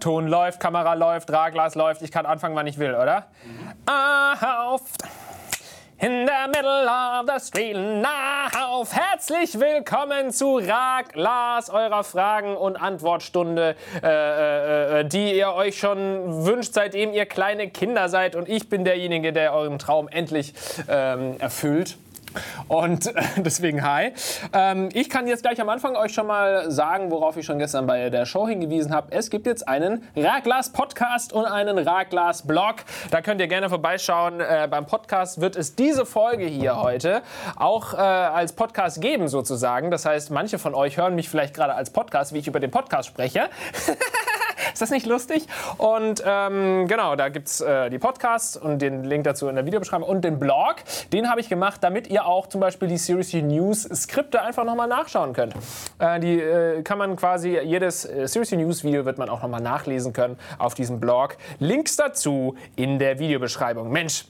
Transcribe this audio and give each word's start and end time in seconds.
Ton 0.00 0.26
läuft, 0.26 0.60
Kamera 0.60 0.94
läuft, 0.94 1.30
Drahglas 1.30 1.74
läuft. 1.74 2.02
Ich 2.02 2.10
kann 2.10 2.26
anfangen, 2.26 2.56
wann 2.56 2.66
ich 2.66 2.78
will, 2.78 2.94
oder? 2.94 3.26
Auf. 3.86 4.82
In 6.02 6.26
the 6.26 6.48
middle 6.48 6.86
of 6.88 7.26
the 7.26 7.46
street, 7.46 7.76
na 7.76 8.48
auf. 8.66 8.94
Herzlich 8.94 9.60
willkommen 9.60 10.30
zu 10.30 10.56
Raglas, 10.56 11.68
eurer 11.68 12.04
Fragen- 12.04 12.56
und 12.56 12.80
Antwortstunde, 12.80 13.76
äh, 14.02 14.06
äh, 14.06 15.00
äh, 15.00 15.04
die 15.04 15.36
ihr 15.36 15.52
euch 15.52 15.78
schon 15.78 16.46
wünscht, 16.46 16.72
seitdem 16.72 17.12
ihr 17.12 17.26
kleine 17.26 17.68
Kinder 17.68 18.08
seid. 18.08 18.34
Und 18.34 18.48
ich 18.48 18.70
bin 18.70 18.86
derjenige, 18.86 19.34
der 19.34 19.52
euren 19.52 19.78
Traum 19.78 20.08
endlich 20.08 20.54
ähm, 20.88 21.36
erfüllt. 21.38 21.98
Und 22.68 23.06
äh, 23.06 23.22
deswegen 23.36 23.82
hi. 23.82 24.12
Ähm, 24.52 24.88
ich 24.92 25.10
kann 25.10 25.26
jetzt 25.26 25.42
gleich 25.42 25.60
am 25.60 25.68
Anfang 25.68 25.96
euch 25.96 26.12
schon 26.12 26.26
mal 26.26 26.70
sagen, 26.70 27.10
worauf 27.10 27.36
ich 27.36 27.46
schon 27.46 27.58
gestern 27.58 27.86
bei 27.86 28.10
der 28.10 28.26
Show 28.26 28.46
hingewiesen 28.46 28.94
habe. 28.94 29.12
Es 29.12 29.30
gibt 29.30 29.46
jetzt 29.46 29.66
einen 29.66 30.04
Raglas 30.16 30.72
Podcast 30.72 31.32
und 31.32 31.46
einen 31.46 31.78
Raglas 31.78 32.46
Blog. 32.46 32.76
Da 33.10 33.22
könnt 33.22 33.40
ihr 33.40 33.48
gerne 33.48 33.68
vorbeischauen. 33.68 34.40
Äh, 34.40 34.68
beim 34.70 34.86
Podcast 34.86 35.40
wird 35.40 35.56
es 35.56 35.74
diese 35.74 36.06
Folge 36.06 36.46
hier 36.46 36.80
heute 36.80 37.22
auch 37.56 37.94
äh, 37.94 37.96
als 37.96 38.52
Podcast 38.52 39.00
geben 39.00 39.28
sozusagen. 39.28 39.90
Das 39.90 40.06
heißt, 40.06 40.30
manche 40.30 40.58
von 40.58 40.74
euch 40.74 40.96
hören 40.96 41.14
mich 41.14 41.28
vielleicht 41.28 41.54
gerade 41.54 41.74
als 41.74 41.90
Podcast, 41.90 42.32
wie 42.32 42.38
ich 42.38 42.46
über 42.46 42.60
den 42.60 42.70
Podcast 42.70 43.08
spreche. 43.08 43.48
Ist 44.72 44.82
das 44.82 44.90
nicht 44.90 45.06
lustig? 45.06 45.46
Und 45.78 46.22
ähm, 46.24 46.86
genau, 46.86 47.16
da 47.16 47.28
gibt 47.28 47.48
es 47.48 47.60
äh, 47.60 47.90
die 47.90 47.98
Podcasts 47.98 48.56
und 48.56 48.80
den 48.80 49.04
Link 49.04 49.24
dazu 49.24 49.48
in 49.48 49.54
der 49.54 49.66
Videobeschreibung 49.66 50.08
und 50.08 50.22
den 50.22 50.38
Blog. 50.38 50.76
Den 51.12 51.28
habe 51.30 51.40
ich 51.40 51.48
gemacht, 51.48 51.82
damit 51.82 52.08
ihr 52.08 52.26
auch 52.26 52.46
zum 52.46 52.60
Beispiel 52.60 52.88
die 52.88 52.98
Seriously 52.98 53.42
News 53.42 53.82
Skripte 53.82 54.42
einfach 54.42 54.64
nochmal 54.64 54.88
nachschauen 54.88 55.32
könnt. 55.32 55.54
Äh, 55.98 56.20
die 56.20 56.40
äh, 56.40 56.82
kann 56.82 56.98
man 56.98 57.16
quasi, 57.16 57.58
jedes 57.58 58.04
äh, 58.04 58.26
Seriously 58.26 58.58
News 58.58 58.84
Video 58.84 59.04
wird 59.04 59.18
man 59.18 59.28
auch 59.28 59.42
nochmal 59.42 59.60
nachlesen 59.60 60.12
können 60.12 60.38
auf 60.58 60.74
diesem 60.74 61.00
Blog. 61.00 61.36
Links 61.58 61.96
dazu 61.96 62.56
in 62.76 62.98
der 62.98 63.18
Videobeschreibung. 63.18 63.90
Mensch, 63.90 64.24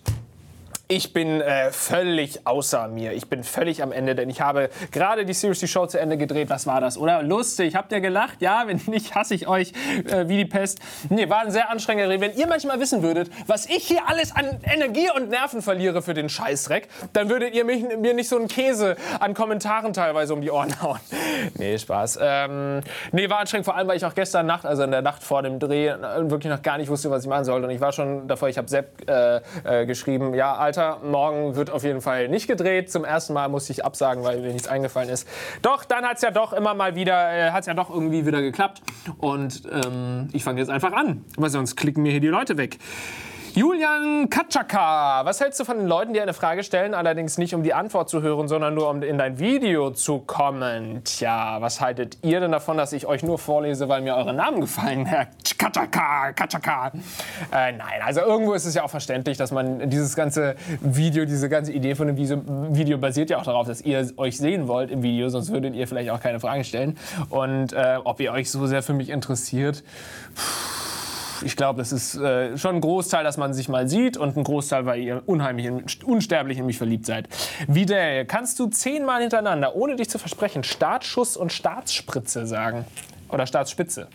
ich 0.91 1.13
bin 1.13 1.41
äh, 1.41 1.71
völlig 1.71 2.47
außer 2.49 2.89
mir. 2.89 3.13
Ich 3.13 3.29
bin 3.29 3.45
völlig 3.45 3.81
am 3.83 3.93
Ende, 3.93 4.17
denn 4.17 4.29
ich 4.29 4.41
habe 4.41 4.71
gerade 4.91 5.25
die 5.25 5.35
Seriously 5.35 5.69
Show 5.69 5.87
zu 5.87 6.01
Ende 6.01 6.17
gedreht. 6.17 6.51
Was 6.51 6.67
war 6.67 6.81
das, 6.81 6.99
oder? 6.99 7.23
Lustig. 7.23 7.77
Habt 7.77 7.93
ihr 7.93 8.01
gelacht? 8.01 8.43
Ja, 8.43 8.65
wenn 8.67 8.81
nicht, 8.87 9.15
hasse 9.15 9.35
ich 9.35 9.47
euch 9.47 9.73
äh, 10.11 10.27
wie 10.27 10.37
die 10.37 10.47
Pest. 10.47 10.81
Nee, 11.09 11.29
war 11.29 11.43
ein 11.43 11.53
sehr 11.53 11.71
anstrengender 11.71 12.09
Dreh. 12.09 12.21
Wenn 12.21 12.37
ihr 12.37 12.49
manchmal 12.49 12.81
wissen 12.81 13.05
würdet, 13.05 13.31
was 13.47 13.67
ich 13.67 13.87
hier 13.87 14.09
alles 14.09 14.35
an 14.35 14.59
Energie 14.65 15.09
und 15.15 15.31
Nerven 15.31 15.63
verliere 15.63 16.03
für 16.03 16.13
den 16.13 16.29
Scheißdreck, 16.29 16.89
dann 17.13 17.29
würdet 17.29 17.55
ihr 17.55 17.65
mich, 17.65 17.85
mir 17.97 18.13
nicht 18.13 18.29
so 18.29 18.37
einen 18.37 18.49
Käse 18.49 18.97
an 19.21 19.33
Kommentaren 19.35 19.93
teilweise 19.93 20.35
um 20.35 20.41
die 20.41 20.51
Ohren 20.51 20.83
hauen. 20.83 20.99
Nee, 21.57 21.79
Spaß. 21.79 22.19
Ähm, 22.21 22.81
nee, 23.13 23.29
war 23.31 23.39
anstrengend, 23.39 23.65
vor 23.65 23.77
allem, 23.77 23.89
weil 23.89 23.97
ich 23.97 24.05
auch 24.05 24.15
gestern 24.15 24.47
Nacht, 24.47 24.67
also 24.67 24.83
in 24.83 24.91
der 24.91 25.03
Nacht 25.03 25.23
vor 25.23 25.43
dem 25.43 25.59
Dreh, 25.59 25.89
wirklich 25.91 26.51
noch 26.51 26.63
gar 26.63 26.79
nicht 26.79 26.89
wusste, 26.89 27.11
was 27.11 27.23
ich 27.25 27.29
machen 27.29 27.45
sollte. 27.45 27.67
Und 27.67 27.73
ich 27.73 27.81
war 27.81 27.93
schon 27.93 28.29
davor, 28.29 28.49
ich 28.49 28.59
habe 28.59 28.69
Sepp 28.69 29.09
äh, 29.09 29.41
äh, 29.65 29.87
geschrieben, 29.87 30.35
ja, 30.35 30.55
Alter, 30.55 30.80
Alter, 30.81 31.05
morgen 31.05 31.56
wird 31.56 31.70
auf 31.70 31.84
jeden 31.84 32.00
Fall 32.00 32.28
nicht 32.28 32.47
gedreht. 32.47 32.91
Zum 32.91 33.05
ersten 33.05 33.34
Mal 33.34 33.50
musste 33.50 33.70
ich 33.70 33.84
absagen, 33.84 34.25
weil 34.25 34.41
mir 34.41 34.50
nichts 34.50 34.67
eingefallen 34.67 35.11
ist. 35.11 35.28
Doch, 35.61 35.84
dann 35.84 36.06
hat 36.06 36.17
es 36.17 36.22
ja 36.22 36.31
doch 36.31 36.55
immer 36.55 36.72
mal 36.72 36.95
wieder, 36.95 37.33
äh, 37.33 37.50
hat 37.50 37.61
es 37.61 37.67
ja 37.67 37.75
doch 37.75 37.91
irgendwie 37.91 38.25
wieder 38.25 38.41
geklappt. 38.41 38.81
Und 39.19 39.62
ähm, 39.70 40.31
ich 40.33 40.42
fange 40.42 40.59
jetzt 40.59 40.70
einfach 40.70 40.92
an, 40.92 41.22
weil 41.37 41.50
sonst 41.50 41.77
klicken 41.77 42.03
mir 42.03 42.12
hier 42.12 42.20
die 42.20 42.28
Leute 42.28 42.56
weg. 42.56 42.78
Julian 43.55 44.31
Katschaka, 44.31 45.25
was 45.25 45.41
hältst 45.41 45.59
du 45.59 45.65
von 45.65 45.79
den 45.79 45.89
Leuten, 45.89 46.12
die 46.12 46.20
eine 46.20 46.34
Frage 46.34 46.62
stellen, 46.62 46.95
allerdings 46.95 47.37
nicht 47.37 47.53
um 47.53 47.65
die 47.65 47.75
Antwort 47.75 48.09
zu 48.09 48.23
hören, 48.23 48.47
sondern 48.47 48.75
nur 48.75 48.89
um 48.89 49.03
in 49.03 49.19
dein 49.19 49.41
Video 49.41 49.91
zu 49.91 50.20
kommen? 50.20 51.03
Tja, 51.03 51.56
was 51.61 51.81
haltet 51.81 52.19
ihr 52.23 52.39
denn 52.39 52.53
davon, 52.53 52.77
dass 52.77 52.93
ich 52.93 53.06
euch 53.06 53.25
nur 53.25 53.41
vorlese, 53.41 53.89
weil 53.89 54.03
mir 54.03 54.15
eure 54.15 54.33
Namen 54.33 54.61
gefallen, 54.61 55.05
Herr 55.05 55.27
Katschaka, 55.59 56.33
Katschaka? 56.33 56.93
Äh, 57.53 57.73
nein, 57.73 58.01
also 58.05 58.21
irgendwo 58.21 58.53
ist 58.53 58.67
es 58.67 58.75
ja 58.75 58.84
auch 58.84 58.91
verständlich, 58.91 59.37
dass 59.37 59.50
man 59.50 59.91
dieses 59.91 60.15
ganze 60.15 60.55
Video, 60.81 61.25
diese 61.25 61.49
ganze 61.49 61.72
Idee 61.72 61.97
von 61.97 62.06
dem 62.06 62.17
Video 62.77 62.99
basiert 62.99 63.31
ja 63.31 63.38
auch 63.38 63.44
darauf, 63.44 63.67
dass 63.67 63.81
ihr 63.81 64.12
euch 64.17 64.37
sehen 64.37 64.69
wollt 64.69 64.93
im 64.93 65.03
Video, 65.03 65.28
sonst 65.28 65.53
würdet 65.53 65.75
ihr 65.75 65.88
vielleicht 65.88 66.11
auch 66.11 66.21
keine 66.21 66.38
Fragen 66.38 66.62
stellen. 66.62 66.97
Und 67.31 67.72
äh, 67.72 67.99
ob 68.05 68.21
ihr 68.21 68.31
euch 68.31 68.49
so 68.49 68.65
sehr 68.67 68.84
für 68.84 68.94
mich 68.94 69.11
interessiert, 69.11 69.82
pff, 70.37 70.69
ich 71.43 71.56
glaube, 71.56 71.78
das 71.78 71.93
ist 71.93 72.17
äh, 72.17 72.56
schon 72.56 72.77
ein 72.77 72.81
Großteil, 72.81 73.25
dass 73.25 73.37
man 73.37 73.55
sich 73.55 73.69
mal 73.69 73.89
sieht 73.89 74.17
und 74.17 74.37
ein 74.37 74.45
Großteil, 74.45 74.87
weil 74.87 75.01
ihr 75.01 75.23
unheimlich, 75.27 75.67
in, 75.67 75.84
unsterblich 76.05 76.59
in 76.59 76.67
mich 76.67 76.78
verliebt 76.78 77.06
seid. 77.06 77.28
Vidal, 77.67 78.25
kannst 78.27 78.59
du 78.59 78.67
zehnmal 78.67 79.21
hintereinander, 79.21 79.75
ohne 79.77 79.97
dich 79.97 80.11
zu 80.11 80.19
versprechen, 80.19 80.65
Startschuss 80.65 81.37
und 81.37 81.53
Startspritze 81.53 82.47
sagen? 82.47 82.84
Oder 83.29 83.47
Startspitze? 83.47 84.09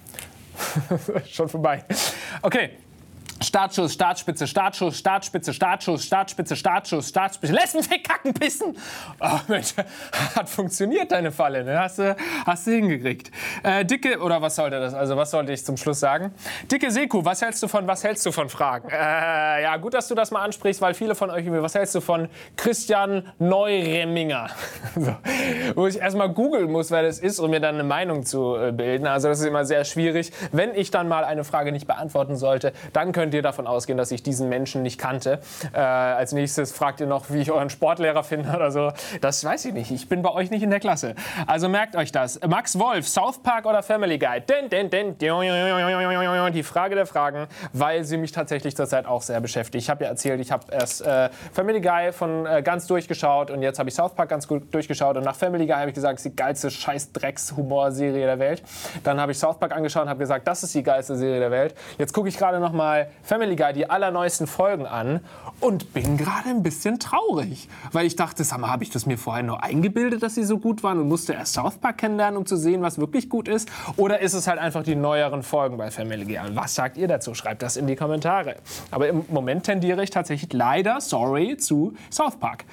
schon 1.30 1.50
vorbei. 1.50 1.84
Okay. 2.41 2.72
Startschuss, 3.41 3.94
Startspitze, 3.94 4.47
Startschuss, 4.47 4.97
Startspitze, 4.97 5.53
Startschuss, 5.53 6.06
Startspitze, 6.06 6.56
Startschuss, 6.56 7.09
Startspitze. 7.09 7.53
Lass 7.53 7.73
mich 7.73 8.03
kacken, 8.03 8.34
pissen! 8.34 8.75
Oh 9.19 9.40
Mensch, 9.50 9.73
hat 10.35 10.47
funktioniert 10.47 11.12
deine 11.12 11.34
Falle, 11.34 11.63
ne? 11.66 11.78
Hast 11.79 12.00
du, 12.00 12.16
hast 12.46 12.66
du 12.66 12.72
hingekriegt. 12.72 13.31
Äh, 13.63 13.84
dicke, 13.84 14.19
oder 14.19 14.41
was 14.41 14.56
sollte 14.56 14.79
das? 14.79 14.94
Also 14.94 15.18
was 15.18 15.31
sollte 15.31 15.51
ich 15.51 15.66
zum 15.66 15.75
Schluss 15.75 16.00
sagen? 16.00 16.34
Dicke 16.72 16.90
Seku, 16.91 17.25
was 17.25 17.41
hältst 17.41 17.62
du 17.62 17.68
von, 17.68 17.85
was 17.88 18.06
hältst 18.06 18.25
du 18.25 18.31
von 18.31 18.47
Fragen? 18.47 18.88
Äh, 18.90 19.63
ja, 19.63 19.75
gut, 19.78 19.94
dass 19.94 20.07
du 20.07 20.16
das 20.16 20.31
mal 20.31 20.44
ansprichst, 20.44 20.81
weil 20.81 20.94
viele 20.94 21.13
von 21.13 21.29
euch, 21.29 21.46
was 21.50 21.75
hältst 21.75 21.96
du 21.96 22.02
von 22.02 22.29
Christian 22.56 23.31
Neuremminger? 23.40 24.50
so, 24.96 25.16
wo 25.75 25.88
ich 25.88 26.00
erstmal 26.00 26.29
googeln 26.29 26.72
muss, 26.72 26.90
wer 26.90 27.03
das 27.03 27.19
ist, 27.19 27.40
um 27.40 27.52
mir 27.52 27.59
dann 27.59 27.75
eine 27.75 27.84
Meinung 27.84 28.23
zu 28.23 28.56
äh, 28.56 28.72
bilden. 28.72 29.07
Also 29.07 29.28
das 29.28 29.40
ist 29.41 29.46
immer 29.46 29.66
sehr 29.66 29.84
schwierig. 29.84 30.31
Wenn 30.53 30.73
ich 30.73 30.90
dann 30.90 31.09
mal 31.09 31.25
eine 31.25 31.44
Frage 31.44 31.73
nicht 31.73 31.85
beantworten 31.85 32.38
sollte, 32.38 32.72
dann 32.94 33.12
könnt 33.25 33.34
ihr 33.34 33.41
davon 33.41 33.66
ausgehen, 33.66 33.97
dass 33.97 34.12
ich 34.12 34.22
diesen 34.22 34.50
Menschen 34.50 34.84
nicht 34.84 35.00
kannte. 35.00 35.40
Äh, 35.74 35.80
als 35.80 36.31
nächstes 36.31 36.72
fragt 36.72 37.00
ihr 37.00 37.08
noch, 37.08 37.31
wie 37.31 37.41
ich 37.41 37.50
euren 37.50 37.72
Sportlehrer 37.72 38.24
finde 38.24 38.50
oder 38.56 38.69
so. 38.69 38.91
Das 39.19 39.44
weiß 39.44 39.66
ich 39.66 39.74
nicht. 39.74 39.90
Ich 39.90 40.08
bin 40.08 40.22
bei 40.22 40.30
euch 40.30 40.52
nicht 40.52 40.62
in 40.62 40.69
der 40.69 40.80
Klasse. 40.80 41.16
Also 41.47 41.68
merkt 41.68 41.96
euch 41.96 42.12
das. 42.12 42.40
Max 42.47 42.78
Wolf, 42.78 43.08
South 43.08 43.41
Park 43.41 43.66
oder 43.66 43.81
Family 43.81 44.19
Guy? 44.19 44.41
Den, 44.41 44.69
den, 44.69 44.91
den, 44.91 45.18
die 45.18 46.64
Frage 46.64 46.94
der 46.94 47.08
Fragen, 47.08 47.47
weil 47.74 48.03
sie 48.03 48.18
mich 48.18 48.31
tatsächlich 48.31 48.75
zurzeit 48.75 49.08
auch 49.08 49.24
sehr 49.24 49.41
beschäftigt. 49.41 49.84
Ich 49.84 49.90
habe 49.90 50.03
ja 50.03 50.12
erzählt, 50.12 50.40
ich 50.40 50.52
habe 50.52 50.66
erst 50.72 51.02
äh, 51.02 51.30
Family 51.52 51.81
Guy 51.81 52.12
von 52.12 52.46
äh, 52.46 52.62
ganz 52.62 52.85
durchgeschaut 52.85 53.50
und 53.50 53.64
jetzt 53.64 53.80
habe 53.80 53.90
ich 53.90 53.96
South 53.96 54.14
Park 54.14 54.30
ganz 54.30 54.47
gut 54.47 54.72
durchgeschaut 54.72 55.18
und 55.18 55.24
nach 55.24 55.35
Family 55.35 55.66
Guy 55.66 55.78
habe 55.78 55.90
ich 55.90 55.96
gesagt, 55.96 56.19
es 56.19 56.25
ist 56.25 56.31
die 56.31 56.35
geilste 56.35 56.69
scheiß 56.69 57.12
Drecks-Humor-Serie 57.12 58.28
der 58.28 58.38
Welt. 58.38 58.62
Dann 59.03 59.19
habe 59.19 59.31
ich 59.31 59.40
South 59.40 59.58
Park 59.58 59.75
angeschaut 59.75 60.03
und 60.03 60.09
habe 60.09 60.19
gesagt, 60.19 60.47
das 60.47 60.62
ist 60.62 60.75
die 60.75 60.84
geilste 60.84 61.16
Serie 61.16 61.40
der 61.40 61.50
Welt. 61.50 61.74
Jetzt 61.97 62.14
gucke 62.14 62.30
ich 62.30 62.38
gerade 62.38 62.59
noch 62.59 62.72
mal 62.72 63.08
Family 63.25 63.56
Guy 63.56 63.74
die 63.74 63.90
allerneuesten 63.90 64.46
Folgen 64.46 64.86
an 64.86 65.19
und 65.59 65.94
bin 65.94 66.16
gerade 66.16 66.50
ein 66.50 66.62
bisschen 66.62 67.00
traurig, 67.00 67.68
weil 67.91 68.06
ich 68.06 68.16
dachte, 68.16 68.44
sag 68.44 68.59
mal, 68.59 68.69
habe 68.69 68.84
ich 68.84 68.91
das 68.91 69.08
mir 69.08 69.18
vorher 69.18 69.44
nur 69.44 69.63
eingebildet, 69.63 70.22
dass 70.22 70.36
sie 70.36 70.44
so 70.44 70.59
gut 70.59 70.84
waren 70.84 71.00
und 71.00 71.08
musste 71.08 71.34
erst 71.34 71.53
South 71.53 71.78
Park 71.78 71.97
kennenlernen, 71.97 72.38
um 72.38 72.46
zu 72.46 72.56
sehen, 72.56 72.84
was 72.84 73.00
wirklich 73.00 73.30
gut 73.30 73.47
ist? 73.47 73.69
Oder 73.97 74.19
ist 74.19 74.34
es 74.34 74.47
halt 74.47 74.59
einfach 74.59 74.84
die 74.84 74.96
neueren 74.96 75.41
Folgen 75.41 75.78
bei 75.78 75.90
Family 75.90 76.25
Guy? 76.25 76.40
Was 76.53 76.75
sagt 76.75 76.97
ihr 76.97 77.08
dazu? 77.08 77.34
Schreibt 77.34 77.64
das 77.64 77.78
in 77.78 77.88
die 77.88 77.96
Kommentare. 77.96 78.58
Aber 78.91 79.08
im 79.08 79.25
Moment 79.30 79.64
tendiere 79.64 80.03
ich 80.03 80.12
tatsächlich 80.12 80.53
leider, 80.53 81.02
sorry, 81.02 81.58
zu 81.58 81.94
South 82.12 82.38
Park. 82.38 82.66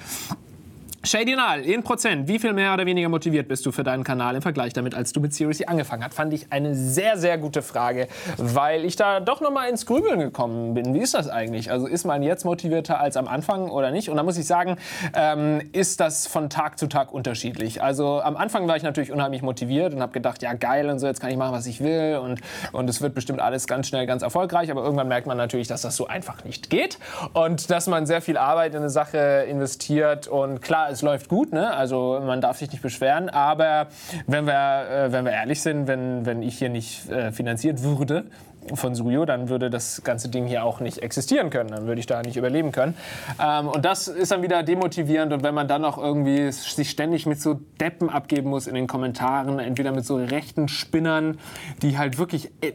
Shady 1.05 1.35
Nal, 1.35 1.65
in 1.65 1.83
Prozent, 1.83 2.29
wie 2.29 2.39
viel 2.39 2.53
mehr 2.53 2.73
oder 2.73 2.85
weniger 2.85 3.09
motiviert 3.09 3.49
bist 3.49 3.65
du 3.65 3.73
für 3.73 3.83
deinen 3.83 4.05
Kanal 4.05 4.37
im 4.37 4.41
Vergleich 4.41 4.71
damit, 4.71 4.95
als 4.95 5.11
du 5.11 5.19
mit 5.19 5.33
Seriously 5.33 5.65
angefangen 5.65 6.01
hast? 6.01 6.13
Fand 6.13 6.33
ich 6.33 6.47
eine 6.49 6.75
sehr, 6.75 7.17
sehr 7.17 7.37
gute 7.37 7.61
Frage, 7.61 8.07
weil 8.37 8.85
ich 8.85 8.95
da 8.95 9.19
doch 9.19 9.41
noch 9.41 9.51
mal 9.51 9.67
ins 9.67 9.85
Grübeln 9.85 10.17
gekommen 10.19 10.73
bin. 10.73 10.93
Wie 10.93 10.99
ist 10.99 11.13
das 11.13 11.27
eigentlich? 11.27 11.69
Also 11.69 11.87
ist 11.87 12.05
man 12.05 12.23
jetzt 12.23 12.45
motivierter 12.45 13.01
als 13.01 13.17
am 13.17 13.27
Anfang 13.27 13.69
oder 13.69 13.91
nicht? 13.91 14.09
Und 14.09 14.15
da 14.15 14.23
muss 14.23 14.37
ich 14.37 14.47
sagen, 14.47 14.77
ähm, 15.13 15.59
ist 15.73 15.99
das 15.99 16.25
von 16.25 16.49
Tag 16.49 16.79
zu 16.79 16.87
Tag 16.87 17.11
unterschiedlich. 17.11 17.83
Also 17.83 18.21
am 18.21 18.37
Anfang 18.37 18.69
war 18.69 18.77
ich 18.77 18.83
natürlich 18.83 19.11
unheimlich 19.11 19.41
motiviert 19.41 19.93
und 19.93 20.01
habe 20.01 20.13
gedacht, 20.13 20.41
ja 20.41 20.53
geil 20.53 20.89
und 20.89 20.99
so, 20.99 21.07
jetzt 21.07 21.19
kann 21.19 21.31
ich 21.31 21.37
machen, 21.37 21.51
was 21.51 21.65
ich 21.65 21.81
will 21.81 22.21
und, 22.23 22.39
und 22.71 22.89
es 22.89 23.01
wird 23.01 23.13
bestimmt 23.13 23.41
alles 23.41 23.67
ganz 23.67 23.89
schnell 23.89 24.07
ganz 24.07 24.21
erfolgreich. 24.21 24.71
Aber 24.71 24.81
irgendwann 24.81 25.09
merkt 25.09 25.27
man 25.27 25.35
natürlich, 25.35 25.67
dass 25.67 25.81
das 25.81 25.97
so 25.97 26.07
einfach 26.07 26.45
nicht 26.45 26.69
geht 26.69 26.97
und 27.33 27.69
dass 27.69 27.87
man 27.87 28.05
sehr 28.05 28.21
viel 28.21 28.37
Arbeit 28.37 28.71
in 28.71 28.77
eine 28.77 28.89
Sache 28.89 29.45
investiert 29.49 30.29
und 30.29 30.61
klar, 30.61 30.92
es 30.93 31.01
läuft 31.01 31.27
gut, 31.27 31.51
ne? 31.51 31.73
also 31.73 32.21
man 32.25 32.41
darf 32.41 32.59
sich 32.59 32.71
nicht 32.71 32.81
beschweren, 32.81 33.29
aber 33.29 33.87
wenn 34.27 34.45
wir, 34.45 34.89
äh, 34.89 35.11
wenn 35.11 35.25
wir 35.25 35.31
ehrlich 35.31 35.61
sind, 35.61 35.87
wenn, 35.87 36.25
wenn 36.25 36.41
ich 36.41 36.57
hier 36.57 36.69
nicht 36.69 37.09
äh, 37.09 37.31
finanziert 37.31 37.83
würde, 37.83 38.25
von 38.73 38.95
Suyo, 38.95 39.25
dann 39.25 39.49
würde 39.49 39.69
das 39.69 40.03
ganze 40.03 40.29
Ding 40.29 40.45
hier 40.45 40.63
auch 40.63 40.79
nicht 40.79 40.99
existieren 40.99 41.49
können. 41.49 41.69
Dann 41.69 41.85
würde 41.85 41.99
ich 41.99 42.05
da 42.05 42.21
nicht 42.21 42.37
überleben 42.37 42.71
können. 42.71 42.95
Ähm, 43.41 43.67
und 43.67 43.83
das 43.85 44.07
ist 44.07 44.31
dann 44.31 44.41
wieder 44.41 44.63
demotivierend. 44.63 45.33
Und 45.33 45.43
wenn 45.43 45.53
man 45.53 45.67
dann 45.67 45.81
noch 45.81 45.97
irgendwie 45.97 46.51
sich 46.51 46.89
ständig 46.89 47.25
mit 47.25 47.41
so 47.41 47.59
Deppen 47.79 48.09
abgeben 48.09 48.49
muss 48.49 48.67
in 48.67 48.75
den 48.75 48.87
Kommentaren, 48.87 49.59
entweder 49.59 49.91
mit 49.91 50.05
so 50.05 50.15
rechten 50.15 50.67
Spinnern, 50.67 51.39
die 51.81 51.97
halt 51.97 52.17
wirklich 52.17 52.51
äh, 52.61 52.73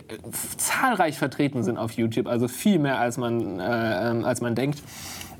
zahlreich 0.56 1.18
vertreten 1.18 1.62
sind 1.62 1.78
auf 1.78 1.92
YouTube, 1.92 2.26
also 2.26 2.48
viel 2.48 2.78
mehr 2.78 2.98
als 2.98 3.16
man, 3.16 3.60
äh, 3.60 4.10
ähm, 4.10 4.24
als 4.24 4.40
man 4.40 4.54
denkt 4.54 4.82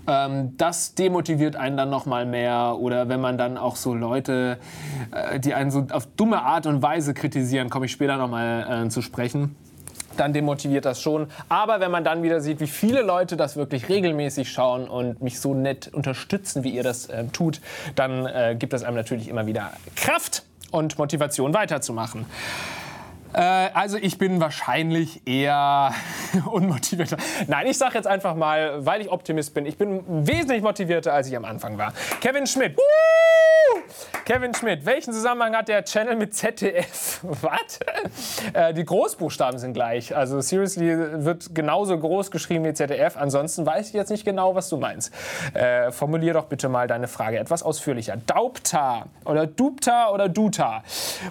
ähm, 0.09 0.57
das 0.57 0.95
demotiviert 0.95 1.55
einen 1.55 1.77
dann 1.77 1.91
noch 1.91 2.07
mal 2.07 2.27
mehr. 2.27 2.77
Oder 2.81 3.09
wenn 3.09 3.21
man 3.21 3.39
dann 3.39 3.57
auch 3.59 3.77
so 3.77 3.95
Leute, 3.95 4.59
äh, 5.13 5.39
die 5.39 5.55
einen 5.55 5.71
so 5.71 5.87
auf 5.93 6.07
dumme 6.17 6.43
Art 6.43 6.67
und 6.67 6.83
Weise 6.83 7.15
kritisieren, 7.15 7.71
komme 7.71 7.87
ich 7.87 7.93
später 7.93 8.17
noch 8.17 8.29
mal 8.29 8.87
äh, 8.87 8.89
zu 8.89 9.03
sprechen 9.03 9.55
dann 10.17 10.33
demotiviert 10.33 10.85
das 10.85 11.01
schon. 11.01 11.29
Aber 11.49 11.79
wenn 11.79 11.93
man 11.93 12.03
dann 12.03 12.25
wieder 12.25 12.41
sieht, 12.41 12.59
wie 12.59 12.67
viele 12.67 13.03
Leute 13.03 13.37
das 13.37 13.57
wirklich 13.57 13.89
regelmäßig 13.89 14.51
schauen 14.51 14.89
und 14.89 15.23
mich 15.23 15.39
so 15.39 15.55
nett 15.55 15.89
unterstützen, 15.95 16.65
wie 16.65 16.71
ihr 16.71 16.83
das 16.83 17.07
äh, 17.07 17.27
tut, 17.27 17.61
dann 17.95 18.27
äh, 18.27 18.57
gibt 18.59 18.73
das 18.73 18.83
einem 18.83 18.97
natürlich 18.97 19.29
immer 19.29 19.47
wieder 19.47 19.71
Kraft 19.95 20.43
und 20.73 20.99
Motivation 20.99 21.55
weiterzumachen. 21.55 22.27
Äh, 23.33 23.41
also 23.41 23.97
ich 23.97 24.19
bin 24.19 24.41
wahrscheinlich 24.41 25.27
eher 25.27 25.93
unmotivierter. 26.51 27.17
Nein, 27.47 27.67
ich 27.67 27.79
sage 27.79 27.95
jetzt 27.95 28.07
einfach 28.07 28.35
mal, 28.35 28.85
weil 28.85 29.01
ich 29.01 29.11
Optimist 29.11 29.55
bin, 29.55 29.67
ich 29.67 29.77
bin 29.77 30.03
wesentlich 30.27 30.63
motivierter, 30.63 31.13
als 31.13 31.29
ich 31.29 31.37
am 31.37 31.45
Anfang 31.45 31.79
war. 31.79 31.93
Kevin 32.21 32.47
Schmidt. 32.47 32.77
Kevin 34.25 34.53
Schmidt, 34.53 34.85
welchen 34.85 35.13
Zusammenhang 35.13 35.57
hat 35.57 35.69
der 35.69 35.85
Channel 35.85 36.17
mit 36.17 36.35
ZDF? 36.35 37.21
Was? 37.23 37.81
Äh, 38.53 38.75
die 38.75 38.85
Großbuchstaben 38.85 39.59
sind 39.59 39.73
gleich. 39.73 40.15
Also 40.15 40.41
Seriously 40.41 41.25
wird 41.25 41.55
genauso 41.55 41.99
groß 41.99 42.31
geschrieben 42.31 42.65
wie 42.65 42.75
ZDF. 42.75 43.17
Ansonsten 43.17 43.65
weiß 43.65 43.89
ich 43.89 43.95
jetzt 43.95 44.11
nicht 44.11 44.25
genau, 44.25 44.55
was 44.55 44.69
du 44.69 44.77
meinst. 44.77 45.13
Äh, 45.55 45.93
formulier 45.93 46.35
doch 46.35 46.45
bitte 46.45 46.69
mal 46.69 46.87
deine 46.87 47.09
Frage 47.09 47.39
etwas 47.39 47.63
ausführlicher. 47.63 48.19
Daubta 48.27 49.07
oder 49.25 49.47
Dubta 49.47 50.11
oder 50.11 50.29
Duta. 50.29 50.83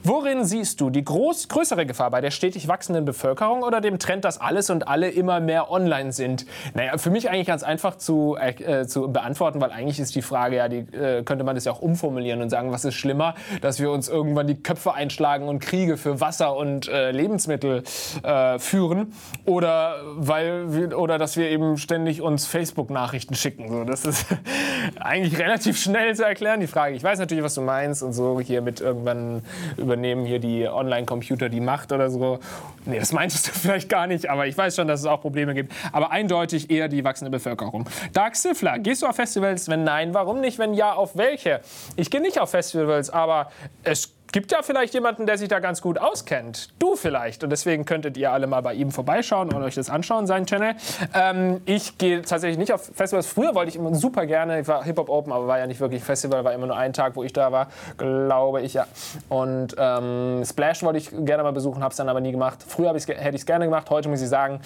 Worin 0.04 0.44
siehst 0.46 0.82
du 0.82 0.90
die 0.90 1.06
groß, 1.06 1.50
größere 1.50 1.86
Gefahr 1.88 2.12
bei 2.12 2.22
der 2.22 2.31
stetig 2.31 2.68
wachsenden 2.68 3.06
Bevölkerung 3.06 3.63
oder 3.63 3.81
dem 3.81 4.00
Trend, 4.00 4.25
dass 4.25 4.39
alles 4.39 4.69
und 4.69 4.88
alle 4.88 5.10
immer 5.10 5.39
mehr 5.39 5.72
online 5.72 6.12
sind? 6.12 6.45
Naja, 6.74 6.98
für 6.98 7.10
mich 7.10 7.30
eigentlich 7.30 7.48
ganz 7.48 7.63
einfach 7.63 7.95
zu, 7.95 8.38
äh, 8.38 8.86
zu 8.86 9.12
beantworten, 9.12 9.62
weil 9.62 9.72
eigentlich 9.72 10.00
ist 10.00 10.16
die 10.16 10.22
Frage 10.22 10.57
ja, 10.57 10.68
die 10.68 10.80
äh, 10.95 11.24
könnte 11.24 11.44
man 11.44 11.56
das 11.56 11.66
ja 11.66 11.72
auch 11.72 11.81
umformulieren 11.81 12.42
und 12.42 12.50
sagen, 12.50 12.72
was 12.72 12.86
ist 12.86 12.95
schlimmer, 12.95 13.36
dass 13.62 13.80
wir 13.80 13.92
uns 13.92 14.10
irgendwann 14.10 14.48
die 14.48 14.62
Köpfe 14.62 14.94
einschlagen 14.94 15.48
und 15.48 15.60
Kriege 15.60 15.98
für 15.98 16.19
Wasser 16.19 16.56
und 16.56 16.88
äh, 16.88 17.12
Lebensmittel 17.12 17.84
äh, 18.24 18.60
führen 18.60 19.13
oder 19.45 19.95
weil 20.16 20.74
wir, 20.74 20.98
oder 20.98 21.18
dass 21.18 21.38
wir 21.38 21.50
eben 21.50 21.78
ständig 21.78 22.22
uns 22.22 22.45
Facebook-Nachrichten 22.48 23.36
schicken. 23.36 23.69
So, 23.69 23.83
das 23.83 24.06
ist 24.06 24.25
eigentlich 25.00 25.40
relativ 25.40 25.80
schnell 25.80 26.16
zu 26.16 26.25
erklären, 26.25 26.60
die 26.60 26.68
Frage. 26.68 26.95
Ich 26.95 27.04
weiß 27.04 27.19
natürlich, 27.19 27.44
was 27.44 27.56
du 27.56 27.62
meinst 27.62 28.04
und 28.04 28.13
so 28.13 28.40
hier 28.40 28.62
mit 28.62 28.81
irgendwann 28.81 29.44
übernehmen 29.78 30.25
hier 30.25 30.40
die 30.40 30.68
Online-Computer 30.68 31.50
die 31.50 31.62
Macht 31.62 31.77
oder 31.92 32.10
so. 32.10 32.40
Nee, 32.86 33.00
das 33.00 33.12
meintest 33.12 33.48
du 33.48 33.52
vielleicht 33.54 33.90
gar 33.90 34.08
nicht, 34.08 34.30
aber 34.30 34.48
ich 34.48 34.58
weiß 34.58 34.76
schon, 34.76 34.88
dass 34.88 35.02
es 35.02 35.06
auch 35.06 35.22
Probleme 35.22 35.54
gibt. 35.54 35.74
Aber 35.92 36.12
eindeutig 36.12 36.70
eher 36.70 36.88
die 36.88 37.04
wachsende 37.04 37.32
Bevölkerung. 37.32 37.88
Dark 38.14 38.36
Sifler, 38.36 38.80
gehst 38.80 39.02
du 39.02 39.08
auf 39.08 39.16
Festivals? 39.16 39.68
Wenn 39.70 39.84
nein, 39.84 40.14
warum 40.14 40.42
nicht? 40.42 40.60
Wenn 40.60 40.74
ja, 40.74 40.94
auf 40.94 41.16
welche? 41.16 41.62
Ich 41.96 42.10
gehe 42.10 42.22
nicht 42.22 42.40
auf 42.40 42.52
Festivals, 42.52 43.10
aber 43.10 43.52
es 43.84 44.17
gibt 44.32 44.52
ja 44.52 44.62
vielleicht 44.62 44.94
jemanden, 44.94 45.26
der 45.26 45.38
sich 45.38 45.48
da 45.48 45.60
ganz 45.60 45.82
gut 45.82 46.00
auskennt. 46.00 46.70
Du 46.80 46.96
vielleicht. 46.96 47.44
Und 47.44 47.50
deswegen 47.50 47.86
könntet 47.86 48.18
ihr 48.18 48.32
alle 48.32 48.48
mal 48.48 48.62
bei 48.62 48.74
ihm 48.74 48.92
vorbeischauen 48.92 49.54
und 49.54 49.64
euch 49.64 49.76
das 49.76 49.90
anschauen, 49.90 50.28
seinen 50.28 50.46
Channel. 50.46 50.76
Ähm, 51.14 51.62
ich 51.66 51.98
gehe 51.98 52.22
tatsächlich 52.22 52.58
nicht 52.58 52.74
auf 52.74 52.92
Festivals. 52.94 53.28
Früher 53.28 53.56
wollte 53.56 53.70
ich 53.70 53.76
immer 53.76 53.94
super 53.96 54.26
gerne, 54.26 54.62
ich 54.62 54.68
war 54.68 54.84
Hip-Hop 54.84 55.10
Open, 55.10 55.32
aber 55.32 55.48
war 55.48 55.60
ja 55.60 55.68
nicht 55.68 55.80
wirklich 55.80 56.04
Festival, 56.04 56.44
war 56.44 56.54
immer 56.54 56.68
nur 56.68 56.78
ein 56.78 56.94
Tag, 56.94 57.16
wo 57.16 57.24
ich 57.24 57.34
da 57.34 57.52
war, 57.52 57.68
glaube 57.98 58.62
ich, 58.62 58.74
ja. 58.74 58.88
Und 59.30 59.76
ähm, 59.78 60.44
Splash 60.46 60.84
wollte 60.84 61.00
ich 61.00 61.10
gerne 61.12 61.44
mal 61.44 61.52
besuchen, 61.52 61.82
habe 61.82 61.92
es 61.92 61.98
dann 61.98 62.10
aber 62.10 62.22
nie 62.22 62.32
gemacht. 62.32 62.60
Früher 62.68 62.94
hätte 62.94 63.36
ich 63.36 63.42
es 63.42 63.46
gerne 63.46 63.66
gemacht, 63.66 63.90
heute 63.90 64.10
muss 64.10 64.22
ich 64.22 64.30
sagen, 64.30 64.60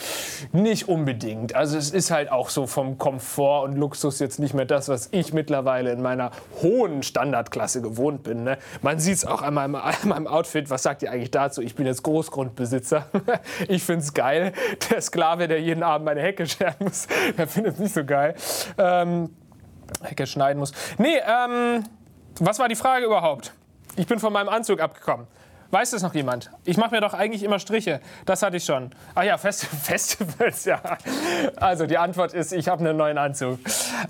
nicht 0.52 0.88
unbedingt. 0.88 1.56
Also 1.56 1.78
es 1.78 1.92
ist 1.92 2.12
halt 2.12 2.32
auch 2.32 2.50
so 2.50 2.68
vom 2.68 2.98
Komfort 2.98 3.66
und 3.66 3.78
Luxus 3.78 4.20
jetzt 4.20 4.40
nicht 4.40 4.54
mehr 4.54 4.66
das, 4.66 4.90
was 4.90 5.10
ich 5.12 5.34
mittlerweile 5.34 5.92
in 5.92 6.02
meiner 6.02 6.32
hohen 6.62 7.04
Standardklasse 7.04 7.82
gewohnt 7.82 8.24
bin. 8.24 8.44
Ne? 8.44 8.58
Man 8.82 9.00
sieht 9.00 9.16
es 9.16 9.26
auch 9.26 9.42
an 9.42 9.51
meinem, 9.54 9.76
an 9.76 9.94
meinem 10.06 10.28
Outfit. 10.28 10.70
Was 10.70 10.84
sagt 10.84 11.04
ihr 11.04 11.12
eigentlich 11.12 11.32
dazu? 11.32 11.62
Ich 11.62 11.76
bin 11.76 11.86
jetzt 11.86 12.04
Großgrundbesitzer. 12.04 13.08
ich 13.68 13.84
finde 13.84 14.02
es 14.02 14.14
geil. 14.14 14.54
Der 14.90 15.02
Sklave, 15.02 15.48
der 15.48 15.62
jeden 15.62 15.84
Abend 15.84 16.06
meine 16.06 16.22
Hecke 16.22 16.46
scheren 16.48 16.76
muss, 16.80 17.08
der 17.38 17.48
findet 17.48 17.74
es 17.74 17.80
nicht 17.80 17.94
so 17.94 18.04
geil. 18.04 18.36
Ähm, 18.78 19.30
Hecke 20.02 20.26
schneiden 20.26 20.60
muss. 20.60 20.72
Nee, 20.98 21.18
ähm, 21.26 21.84
was 22.40 22.60
war 22.60 22.70
die 22.70 22.76
Frage 22.76 23.06
überhaupt? 23.06 23.54
Ich 23.98 24.08
bin 24.08 24.20
von 24.20 24.32
meinem 24.32 24.50
Anzug 24.50 24.80
abgekommen. 24.80 25.28
Weiß 25.72 25.92
das 25.92 26.04
noch 26.04 26.14
jemand? 26.14 26.52
Ich 26.66 26.76
mache 26.76 26.94
mir 26.94 27.00
doch 27.00 27.14
eigentlich 27.14 27.44
immer 27.44 27.58
Striche. 27.58 28.02
Das 28.26 28.44
hatte 28.44 28.58
ich 28.58 28.66
schon. 28.66 28.92
Ach 29.16 29.24
ja, 29.24 29.38
Fest 29.38 29.66
Festivals, 29.84 30.66
ja. 30.66 30.82
Also 31.56 31.86
die 31.86 31.98
Antwort 31.98 32.34
ist, 32.34 32.52
ich 32.52 32.68
habe 32.68 32.82
einen 32.82 32.98
neuen 32.98 33.18
Anzug. 33.18 33.58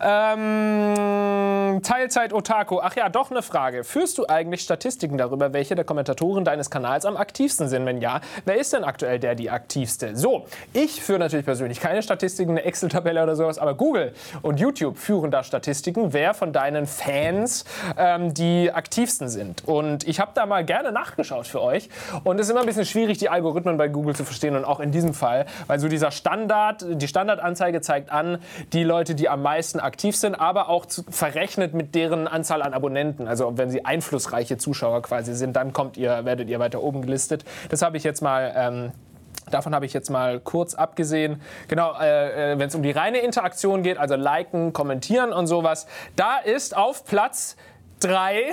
Ähm, 0.01 1.81
Teilzeit 1.83 2.33
Otaku. 2.33 2.79
Ach 2.81 2.95
ja, 2.95 3.09
doch 3.09 3.29
eine 3.29 3.43
Frage. 3.43 3.83
Führst 3.83 4.17
du 4.17 4.27
eigentlich 4.27 4.61
Statistiken 4.61 5.19
darüber, 5.19 5.53
welche 5.53 5.75
der 5.75 5.85
Kommentatoren 5.85 6.45
deines 6.45 6.71
Kanals 6.71 7.05
am 7.05 7.15
aktivsten 7.15 7.69
sind? 7.69 7.85
Wenn 7.85 8.01
ja, 8.01 8.21
wer 8.45 8.55
ist 8.55 8.73
denn 8.73 8.83
aktuell 8.83 9.19
der 9.19 9.35
die 9.35 9.51
aktivste? 9.51 10.15
So, 10.15 10.47
ich 10.73 11.03
führe 11.03 11.19
natürlich 11.19 11.45
persönlich 11.45 11.79
keine 11.79 12.01
Statistiken, 12.01 12.51
eine 12.51 12.63
Excel-Tabelle 12.63 13.21
oder 13.21 13.35
sowas, 13.35 13.59
aber 13.59 13.75
Google 13.75 14.13
und 14.41 14.59
YouTube 14.59 14.97
führen 14.97 15.29
da 15.29 15.43
Statistiken, 15.43 16.11
wer 16.11 16.33
von 16.33 16.53
deinen 16.53 16.87
Fans 16.87 17.65
ähm, 17.97 18.33
die 18.33 18.71
aktivsten 18.71 19.29
sind. 19.29 19.67
Und 19.67 20.07
ich 20.07 20.19
habe 20.19 20.31
da 20.33 20.47
mal 20.47 20.65
gerne 20.65 20.91
nachgeschaut 20.91 21.50
für 21.51 21.62
euch. 21.62 21.89
Und 22.24 22.39
es 22.39 22.48
ist 22.48 22.51
immer 22.51 22.62
ein 22.62 22.65
bisschen 22.65 22.86
schwierig, 22.86 23.18
die 23.18 23.30
Algorithmen 23.30 23.77
bei 23.77 23.88
Google 23.88 24.15
zu 24.15 24.24
verstehen 24.24 24.56
und 24.56 24.65
auch 24.65 24.80
in 24.80 24.92
diesem 24.92 25.13
Fall, 25.13 25.45
weil 25.68 25.80
so 25.80 25.88
dieser 25.88 26.12
Standard, 26.12 26.86
die 26.89 27.07
Standardanzeige 27.07 27.81
zeigt 27.81 28.12
an, 28.12 28.39
die 28.74 28.83
Leute, 28.83 29.15
die 29.15 29.30
am 29.30 29.42
meisten 29.42 29.80
aktiv 29.80 30.15
sind, 30.15 30.36
aber 30.36 30.69
auch 30.69 30.86
zu, 30.86 31.03
verrechnet 31.09 31.74
mit 31.74 31.94
deren 31.94 32.27
Anzahl 32.27 32.62
an 32.62 32.74
Abonnenten. 32.74 33.27
Also 33.27 33.57
wenn 33.57 33.69
sie 33.69 33.86
einflussreiche 33.86 34.57
Zuschauer 34.57 35.01
quasi 35.01 35.33
sind, 35.33 35.56
dann 35.56 35.74
kommt 35.74 35.98
ihr, 35.98 36.25
werdet 36.25 36.50
ihr 36.50 36.59
weiter 36.59 36.81
oben 36.81 37.01
gelistet. 37.01 37.44
Das 37.69 37.81
habe 37.81 37.98
ich 37.98 38.03
jetzt 38.03 38.21
mal 38.21 38.53
ähm, 38.56 38.92
Davon 39.50 39.75
habe 39.75 39.86
ich 39.86 39.94
jetzt 39.94 40.09
mal 40.09 40.39
kurz 40.39 40.75
abgesehen. 40.75 41.42
Genau, 41.68 41.94
äh, 42.00 42.53
äh 42.53 42.59
wenn 42.59 42.68
es 42.68 42.75
um 42.75 42.83
die 42.83 42.92
reine 42.92 43.19
Interaktion 43.19 43.83
geht, 43.83 43.98
also 43.98 44.15
liken, 44.15 44.71
kommentieren 44.71 45.33
und 45.33 45.48
sowas, 45.48 45.88
da 46.15 46.38
ist 46.38 46.75
auf 46.75 47.06
Platz 47.06 47.57
3 48.01 48.51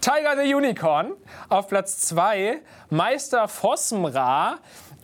Tiger 0.00 0.42
the 0.42 0.54
Unicorn. 0.54 1.12
Auf 1.50 1.68
Platz 1.68 1.98
2 2.00 2.60
Meister 2.88 3.48
Fosmra. 3.48 4.58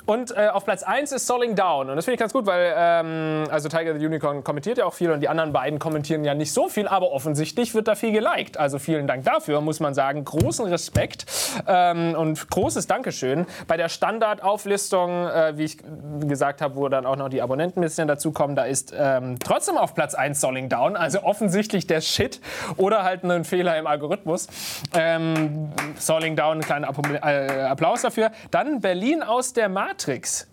Und 0.07 0.37
äh, 0.37 0.49
auf 0.49 0.65
Platz 0.65 0.85
1 0.85 1.11
ist 1.11 1.27
Solling 1.27 1.57
Down. 1.57 1.91
Und 1.91 1.97
das 1.97 2.05
finde 2.05 2.15
ich 2.15 2.21
ganz 2.21 2.33
gut, 2.33 2.47
weil 2.47 2.73
ähm, 2.77 3.45
also 3.51 3.69
Tiger 3.69 3.99
the 3.99 4.07
Unicorn 4.07 4.45
kommentiert 4.45 4.79
ja 4.79 4.85
auch 4.85 4.95
viel 4.95 5.11
und 5.11 5.21
die 5.21 5.29
anderen 5.29 5.53
beiden 5.53 5.81
kommentieren 5.81 6.25
ja 6.25 6.35
nicht 6.35 6.53
so 6.53 6.69
viel, 6.69 6.87
aber 6.87 7.11
offensichtlich 7.11 7.75
wird 7.75 7.89
da 7.89 7.97
viel 7.97 8.13
geliked. 8.13 8.57
Also 8.57 8.79
vielen 8.79 9.09
Dank 9.09 9.25
dafür, 9.25 9.61
muss 9.61 9.81
man 9.81 9.95
sagen. 9.95 10.25
Großen 10.25 10.65
Respekt 10.67 11.27
ähm, 11.67 12.15
und 12.15 12.49
großes 12.49 12.87
Dankeschön. 12.87 13.47
Bei 13.67 13.77
der 13.77 13.89
Standardauflistung, 13.89 15.27
äh, 15.27 15.55
wie 15.57 15.65
ich 15.65 15.79
gesagt 16.21 16.63
habe, 16.63 16.77
wo 16.77 16.89
dann 16.89 17.05
auch 17.05 17.17
noch 17.17 17.29
die 17.29 17.43
Abonnenten 17.43 17.81
ein 17.81 17.83
bisschen 17.83 18.07
dazukommen, 18.07 18.55
da 18.55 18.65
ist 18.65 18.95
ähm, 18.97 19.39
trotzdem 19.41 19.77
auf 19.77 19.95
Platz 19.95 20.15
1 20.15 20.41
Solling 20.41 20.69
Down. 20.69 20.97
Also 20.97 21.25
offensichtlich 21.25 21.89
der 21.89 22.01
Shit 22.01 22.41
oder 22.77 23.03
halt 23.03 23.25
ein 23.25 23.45
Fehler 23.45 23.77
im 23.77 23.89
Algorithmus. 23.89 24.47
Ähm, 24.95 25.73
Solling 25.97 26.37
Down, 26.37 26.59
ein 26.59 26.63
kleiner 26.63 26.93
äh, 27.25 27.63
Applaus 27.63 28.03
dafür. 28.03 28.31
Dann 28.53 28.81
Berlin 28.81 29.25
aus 29.25 29.53
der 29.53 29.69
Markt. 29.69 29.96
Matrix 29.97 30.45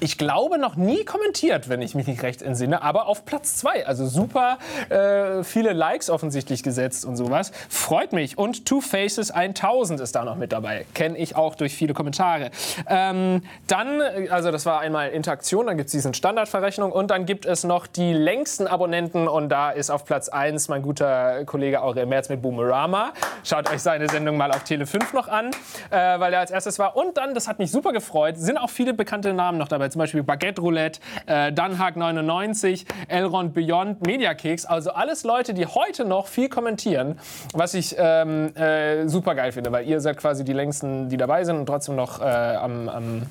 ich 0.00 0.18
glaube, 0.18 0.58
noch 0.58 0.76
nie 0.76 1.04
kommentiert, 1.04 1.68
wenn 1.68 1.82
ich 1.82 1.94
mich 1.94 2.06
nicht 2.06 2.22
recht 2.22 2.42
entsinne, 2.42 2.82
aber 2.82 3.06
auf 3.06 3.24
Platz 3.24 3.56
2. 3.56 3.86
Also 3.86 4.06
super 4.06 4.58
äh, 4.88 5.44
viele 5.44 5.72
Likes 5.72 6.10
offensichtlich 6.10 6.62
gesetzt 6.62 7.04
und 7.04 7.16
sowas. 7.16 7.52
Freut 7.68 8.12
mich. 8.12 8.38
Und 8.38 8.66
Two 8.66 8.80
Faces 8.80 9.30
1000 9.30 10.00
ist 10.00 10.14
da 10.14 10.24
noch 10.24 10.36
mit 10.36 10.52
dabei. 10.52 10.86
Kenne 10.94 11.18
ich 11.18 11.36
auch 11.36 11.54
durch 11.54 11.74
viele 11.74 11.94
Kommentare. 11.94 12.50
Ähm, 12.88 13.42
dann, 13.66 14.00
also 14.30 14.50
das 14.50 14.66
war 14.66 14.80
einmal 14.80 15.10
Interaktion, 15.10 15.66
dann 15.66 15.76
gibt 15.76 15.86
es 15.86 15.92
diesen 15.92 16.14
Standardverrechnung 16.14 16.92
und 16.92 17.10
dann 17.10 17.26
gibt 17.26 17.46
es 17.46 17.64
noch 17.64 17.86
die 17.86 18.12
längsten 18.12 18.66
Abonnenten 18.66 19.28
und 19.28 19.48
da 19.48 19.70
ist 19.70 19.90
auf 19.90 20.04
Platz 20.04 20.28
1 20.28 20.68
mein 20.68 20.82
guter 20.82 21.44
Kollege 21.44 21.82
Aurel 21.82 22.06
Merz 22.06 22.28
mit 22.28 22.42
Boomerama. 22.42 23.12
Schaut 23.44 23.70
euch 23.70 23.82
seine 23.82 24.08
Sendung 24.08 24.36
mal 24.36 24.50
auf 24.50 24.64
Tele 24.64 24.86
5 24.86 25.12
noch 25.12 25.28
an, 25.28 25.50
äh, 25.90 25.96
weil 26.18 26.32
er 26.32 26.40
als 26.40 26.50
erstes 26.50 26.78
war. 26.78 26.96
Und 26.96 27.16
dann, 27.16 27.34
das 27.34 27.48
hat 27.48 27.58
mich 27.58 27.70
super 27.70 27.92
gefreut, 27.92 28.36
sind 28.36 28.58
auch 28.58 28.70
viele 28.70 28.94
bekannte 28.94 29.32
Namen 29.32 29.58
noch 29.58 29.68
dabei 29.68 29.81
dabei, 29.82 29.88
zum 29.88 29.98
Beispiel 29.98 30.22
Baguette 30.22 30.60
Roulette, 30.60 31.00
äh, 31.26 31.52
Dunhag 31.52 31.96
99, 31.96 32.86
Elrond 33.08 33.52
Beyond, 33.52 34.06
Mediakeks. 34.06 34.64
Also 34.64 34.90
alles 34.90 35.24
Leute, 35.24 35.54
die 35.54 35.66
heute 35.66 36.04
noch 36.04 36.26
viel 36.26 36.48
kommentieren, 36.48 37.18
was 37.52 37.74
ich 37.74 37.96
ähm, 37.98 38.54
äh, 38.54 39.08
super 39.08 39.34
geil 39.34 39.52
finde, 39.52 39.72
weil 39.72 39.86
ihr 39.86 40.00
seid 40.00 40.16
quasi 40.18 40.44
die 40.44 40.52
längsten, 40.52 41.08
die 41.08 41.16
dabei 41.16 41.44
sind 41.44 41.56
und 41.56 41.66
trotzdem 41.66 41.96
noch 41.96 42.20
äh, 42.20 42.24
am, 42.24 42.88
am 42.88 43.22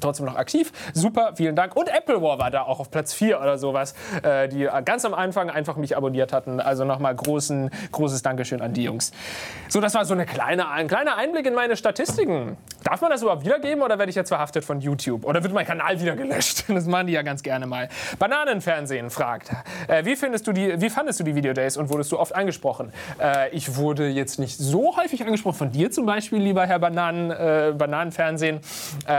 trotzdem 0.00 0.26
noch 0.26 0.36
aktiv. 0.36 0.72
Super, 0.92 1.32
vielen 1.34 1.56
Dank. 1.56 1.76
Und 1.76 1.88
Apple 1.88 2.22
War 2.22 2.38
war 2.38 2.50
da 2.50 2.62
auch 2.62 2.80
auf 2.80 2.90
Platz 2.90 3.12
4 3.14 3.40
oder 3.40 3.58
sowas, 3.58 3.94
äh, 4.22 4.48
die 4.48 4.68
ganz 4.84 5.04
am 5.04 5.14
Anfang 5.14 5.50
einfach 5.50 5.76
mich 5.76 5.96
abonniert 5.96 6.32
hatten. 6.32 6.60
Also 6.60 6.84
nochmal 6.84 7.14
großen, 7.14 7.70
großes 7.92 8.22
Dankeschön 8.22 8.60
an 8.60 8.72
die 8.72 8.84
Jungs. 8.84 9.12
So, 9.68 9.80
das 9.80 9.94
war 9.94 10.04
so 10.04 10.14
eine 10.14 10.26
kleine, 10.26 10.68
ein 10.70 10.88
kleiner 10.88 11.16
Einblick 11.16 11.46
in 11.46 11.54
meine 11.54 11.76
Statistiken. 11.76 12.56
Darf 12.82 13.00
man 13.02 13.10
das 13.10 13.22
überhaupt 13.22 13.44
wiedergeben 13.44 13.82
oder 13.82 13.98
werde 13.98 14.10
ich 14.10 14.16
jetzt 14.16 14.28
verhaftet 14.28 14.64
von 14.64 14.80
YouTube? 14.80 15.24
Oder 15.24 15.42
wird 15.42 15.52
mein 15.52 15.66
Kanal 15.66 16.00
wieder 16.00 16.16
gelöscht? 16.16 16.64
Das 16.80 16.86
machen 16.86 17.08
die 17.08 17.12
ja 17.12 17.22
ganz 17.22 17.42
gerne 17.42 17.66
mal. 17.66 17.88
Bananenfernsehen 18.18 19.10
fragt, 19.10 19.50
äh, 19.88 20.04
wie, 20.04 20.16
findest 20.16 20.46
du 20.46 20.52
die, 20.52 20.80
wie 20.80 20.88
fandest 20.88 21.20
du 21.20 21.24
die 21.24 21.34
Videodays 21.34 21.76
und 21.76 21.90
wurdest 21.90 22.10
du 22.12 22.18
oft 22.18 22.34
angesprochen? 22.34 22.92
Äh, 23.20 23.50
ich 23.50 23.76
wurde 23.76 24.08
jetzt 24.08 24.38
nicht 24.38 24.56
so 24.56 24.96
häufig 24.96 25.22
angesprochen, 25.24 25.56
von 25.56 25.72
dir 25.72 25.90
zum 25.90 26.06
Beispiel, 26.06 26.38
lieber 26.38 26.66
Herr 26.66 26.78
Bananen, 26.78 27.30
äh, 27.30 27.74
Bananenfernsehen. 27.76 28.60
Äh, 29.06 29.10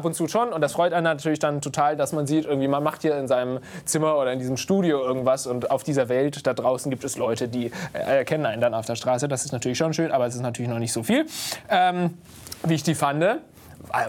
ab 0.00 0.06
und 0.06 0.14
zu 0.14 0.28
schon 0.28 0.50
und 0.52 0.62
das 0.62 0.72
freut 0.72 0.94
einen 0.94 1.04
natürlich 1.04 1.38
dann 1.38 1.60
total, 1.60 1.94
dass 1.94 2.12
man 2.12 2.26
sieht, 2.26 2.46
irgendwie 2.46 2.68
man 2.68 2.82
macht 2.82 3.02
hier 3.02 3.18
in 3.18 3.28
seinem 3.28 3.58
Zimmer 3.84 4.16
oder 4.16 4.32
in 4.32 4.38
diesem 4.38 4.56
Studio 4.56 5.02
irgendwas 5.02 5.46
und 5.46 5.70
auf 5.70 5.82
dieser 5.82 6.08
Welt 6.08 6.46
da 6.46 6.54
draußen 6.54 6.90
gibt 6.90 7.04
es 7.04 7.18
Leute, 7.18 7.48
die 7.48 7.66
äh, 7.92 7.98
erkennen 7.98 8.46
einen 8.46 8.62
dann 8.62 8.72
auf 8.72 8.86
der 8.86 8.96
Straße. 8.96 9.28
Das 9.28 9.44
ist 9.44 9.52
natürlich 9.52 9.76
schon 9.76 9.92
schön, 9.92 10.10
aber 10.10 10.26
es 10.26 10.34
ist 10.34 10.40
natürlich 10.40 10.70
noch 10.70 10.78
nicht 10.78 10.92
so 10.92 11.02
viel. 11.02 11.26
Ähm, 11.68 12.14
wie 12.64 12.74
ich 12.74 12.82
die 12.82 12.94
fand. 12.94 13.20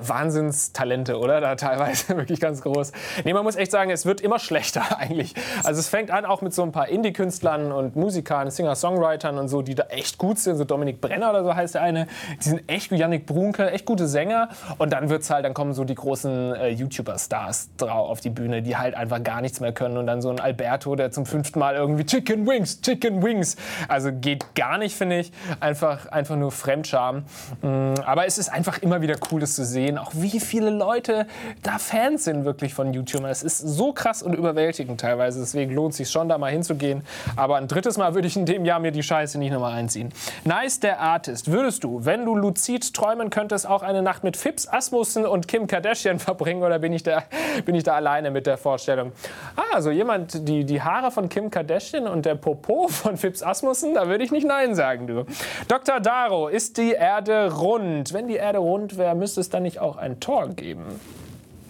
Wahnsinnstalente, 0.01 1.17
oder? 1.17 1.41
Da 1.41 1.55
teilweise 1.55 2.09
wirklich 2.17 2.39
ganz 2.39 2.61
groß. 2.61 2.91
Nee, 3.23 3.33
man 3.33 3.43
muss 3.43 3.55
echt 3.55 3.71
sagen, 3.71 3.91
es 3.91 4.05
wird 4.05 4.21
immer 4.21 4.39
schlechter 4.39 4.83
eigentlich. 4.97 5.33
Also 5.63 5.79
es 5.79 5.89
fängt 5.89 6.11
an 6.11 6.25
auch 6.25 6.41
mit 6.41 6.53
so 6.53 6.63
ein 6.63 6.71
paar 6.71 6.87
Indie-Künstlern 6.87 7.71
und 7.71 7.95
Musikern, 7.95 8.49
Singer-Songwritern 8.49 9.37
und 9.37 9.47
so, 9.47 9.61
die 9.61 9.75
da 9.75 9.83
echt 9.83 10.17
gut 10.17 10.39
sind. 10.39 10.57
So 10.57 10.63
Dominik 10.63 11.01
Brenner 11.01 11.29
oder 11.29 11.43
so 11.43 11.55
heißt 11.55 11.75
der 11.75 11.81
eine. 11.81 12.07
Die 12.39 12.49
sind 12.49 12.69
echt 12.69 12.89
gut. 12.89 12.99
Yannick 12.99 13.25
Brunke, 13.25 13.71
echt 13.71 13.85
gute 13.85 14.07
Sänger. 14.07 14.49
Und 14.77 14.93
dann 14.93 15.09
wird's 15.09 15.29
halt, 15.29 15.45
dann 15.45 15.53
kommen 15.53 15.73
so 15.73 15.83
die 15.83 15.95
großen 15.95 16.55
äh, 16.55 16.69
YouTuber-Stars 16.69 17.69
drauf 17.77 18.09
auf 18.09 18.21
die 18.21 18.29
Bühne, 18.29 18.61
die 18.61 18.77
halt 18.77 18.95
einfach 18.95 19.23
gar 19.23 19.41
nichts 19.41 19.59
mehr 19.59 19.71
können. 19.71 19.97
Und 19.97 20.07
dann 20.07 20.21
so 20.21 20.29
ein 20.29 20.39
Alberto, 20.39 20.95
der 20.95 21.11
zum 21.11 21.25
fünften 21.25 21.59
Mal 21.59 21.75
irgendwie 21.75 22.05
Chicken 22.05 22.47
Wings, 22.47 22.81
Chicken 22.81 23.23
Wings. 23.23 23.55
Also 23.87 24.11
geht 24.11 24.55
gar 24.55 24.77
nicht, 24.77 24.95
finde 24.95 25.19
ich. 25.19 25.31
Einfach, 25.59 26.07
einfach 26.07 26.35
nur 26.35 26.51
Fremdscham. 26.51 27.23
Mm, 27.61 27.93
aber 28.05 28.25
es 28.25 28.37
ist 28.37 28.49
einfach 28.49 28.79
immer 28.79 29.01
wieder 29.01 29.15
cool, 29.31 29.39
das 29.39 29.55
zu 29.55 29.60
sehen, 29.65 29.97
auch 29.97 30.11
wie 30.13 30.39
viele 30.39 30.69
Leute 30.69 31.27
da 31.63 31.77
Fans 31.77 32.25
sind 32.25 32.45
wirklich 32.45 32.73
von 32.73 32.93
YouTuber. 32.93 33.29
Es 33.29 33.43
ist 33.43 33.59
so 33.59 33.93
krass 33.93 34.23
und 34.23 34.33
überwältigend 34.33 34.99
teilweise, 35.01 35.39
deswegen 35.39 35.73
lohnt 35.73 35.91
es 35.91 35.97
sich 35.97 36.09
schon, 36.09 36.29
da 36.29 36.37
mal 36.37 36.51
hinzugehen. 36.51 37.03
Aber 37.35 37.57
ein 37.57 37.67
drittes 37.67 37.97
Mal 37.97 38.15
würde 38.15 38.27
ich 38.27 38.35
in 38.35 38.45
dem 38.45 38.65
Jahr 38.65 38.79
mir 38.79 38.91
die 38.91 39.03
Scheiße 39.03 39.37
nicht 39.37 39.51
nochmal 39.51 39.73
einziehen. 39.73 40.11
Nice, 40.43 40.79
der 40.79 40.99
Artist. 40.99 41.51
Würdest 41.51 41.83
du, 41.83 42.05
wenn 42.05 42.25
du 42.25 42.35
luzid 42.35 42.93
träumen 42.93 43.29
könntest, 43.29 43.67
auch 43.67 43.83
eine 43.83 44.01
Nacht 44.01 44.23
mit 44.23 44.37
Fips 44.37 44.67
Asmussen 44.67 45.25
und 45.25 45.47
Kim 45.47 45.67
Kardashian 45.67 46.19
verbringen 46.19 46.63
oder 46.63 46.79
bin 46.79 46.93
ich 46.93 47.03
da, 47.03 47.23
bin 47.65 47.75
ich 47.75 47.83
da 47.83 47.93
alleine 47.93 48.31
mit 48.31 48.47
der 48.47 48.57
Vorstellung? 48.57 49.11
Ah, 49.55 49.75
also 49.75 49.91
jemand, 49.91 50.47
die, 50.47 50.65
die 50.65 50.81
Haare 50.81 51.11
von 51.11 51.29
Kim 51.29 51.49
Kardashian 51.49 52.07
und 52.07 52.25
der 52.25 52.35
Popo 52.35 52.87
von 52.87 53.17
Fips 53.17 53.43
Asmussen, 53.43 53.93
da 53.93 54.07
würde 54.07 54.23
ich 54.23 54.31
nicht 54.31 54.47
Nein 54.47 54.75
sagen, 54.75 55.07
du. 55.07 55.25
Dr. 55.67 55.99
Daro, 55.99 56.47
ist 56.47 56.77
die 56.77 56.91
Erde 56.91 57.53
rund? 57.53 58.13
Wenn 58.13 58.27
die 58.27 58.35
Erde 58.35 58.59
rund 58.59 58.97
wäre, 58.97 59.15
müsste 59.15 59.41
es 59.41 59.49
dann 59.53 59.63
nicht 59.63 59.79
auch 59.79 59.97
ein 59.97 60.19
Tor 60.19 60.49
geben? 60.49 60.99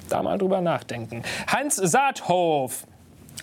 Da 0.09 0.23
mal 0.23 0.38
drüber 0.38 0.61
nachdenken. 0.61 1.23
Hans 1.47 1.75
Saathof. 1.75 2.85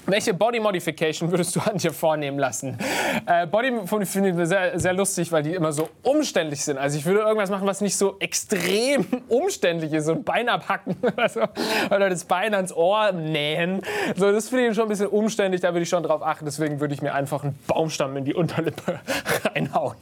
Welche 0.06 0.34
Body 0.34 0.60
Modification 0.60 1.30
würdest 1.30 1.54
du 1.54 1.60
an 1.60 1.78
dir 1.78 1.92
vornehmen 1.92 2.38
lassen? 2.38 2.78
Äh, 3.26 3.46
Body 3.46 3.72
finde 3.86 4.30
ich 4.30 4.48
sehr, 4.48 4.78
sehr 4.78 4.92
lustig, 4.92 5.30
weil 5.32 5.42
die 5.42 5.54
immer 5.54 5.72
so 5.72 5.88
umständlich 6.02 6.64
sind. 6.64 6.78
Also 6.78 6.98
ich 6.98 7.04
würde 7.04 7.20
irgendwas 7.20 7.50
machen, 7.50 7.66
was 7.66 7.80
nicht 7.80 7.96
so 7.96 8.16
extrem 8.18 9.06
umständlich 9.28 9.92
ist. 9.92 10.06
So 10.06 10.12
ein 10.12 10.24
Bein 10.24 10.48
abhacken 10.48 10.96
oder, 11.02 11.28
so. 11.28 11.40
oder 11.94 12.08
das 12.08 12.24
Bein 12.24 12.54
ans 12.54 12.72
Ohr 12.72 13.12
nähen. 13.12 13.82
So, 14.16 14.32
das 14.32 14.48
finde 14.48 14.68
ich 14.68 14.74
schon 14.74 14.84
ein 14.84 14.88
bisschen 14.88 15.08
umständlich, 15.08 15.60
da 15.60 15.68
würde 15.68 15.82
ich 15.82 15.88
schon 15.88 16.02
drauf 16.02 16.22
achten. 16.22 16.44
Deswegen 16.44 16.80
würde 16.80 16.94
ich 16.94 17.02
mir 17.02 17.14
einfach 17.14 17.44
einen 17.44 17.58
Baumstamm 17.66 18.16
in 18.16 18.24
die 18.24 18.34
Unterlippe 18.34 19.00
reinhauen. 19.44 19.96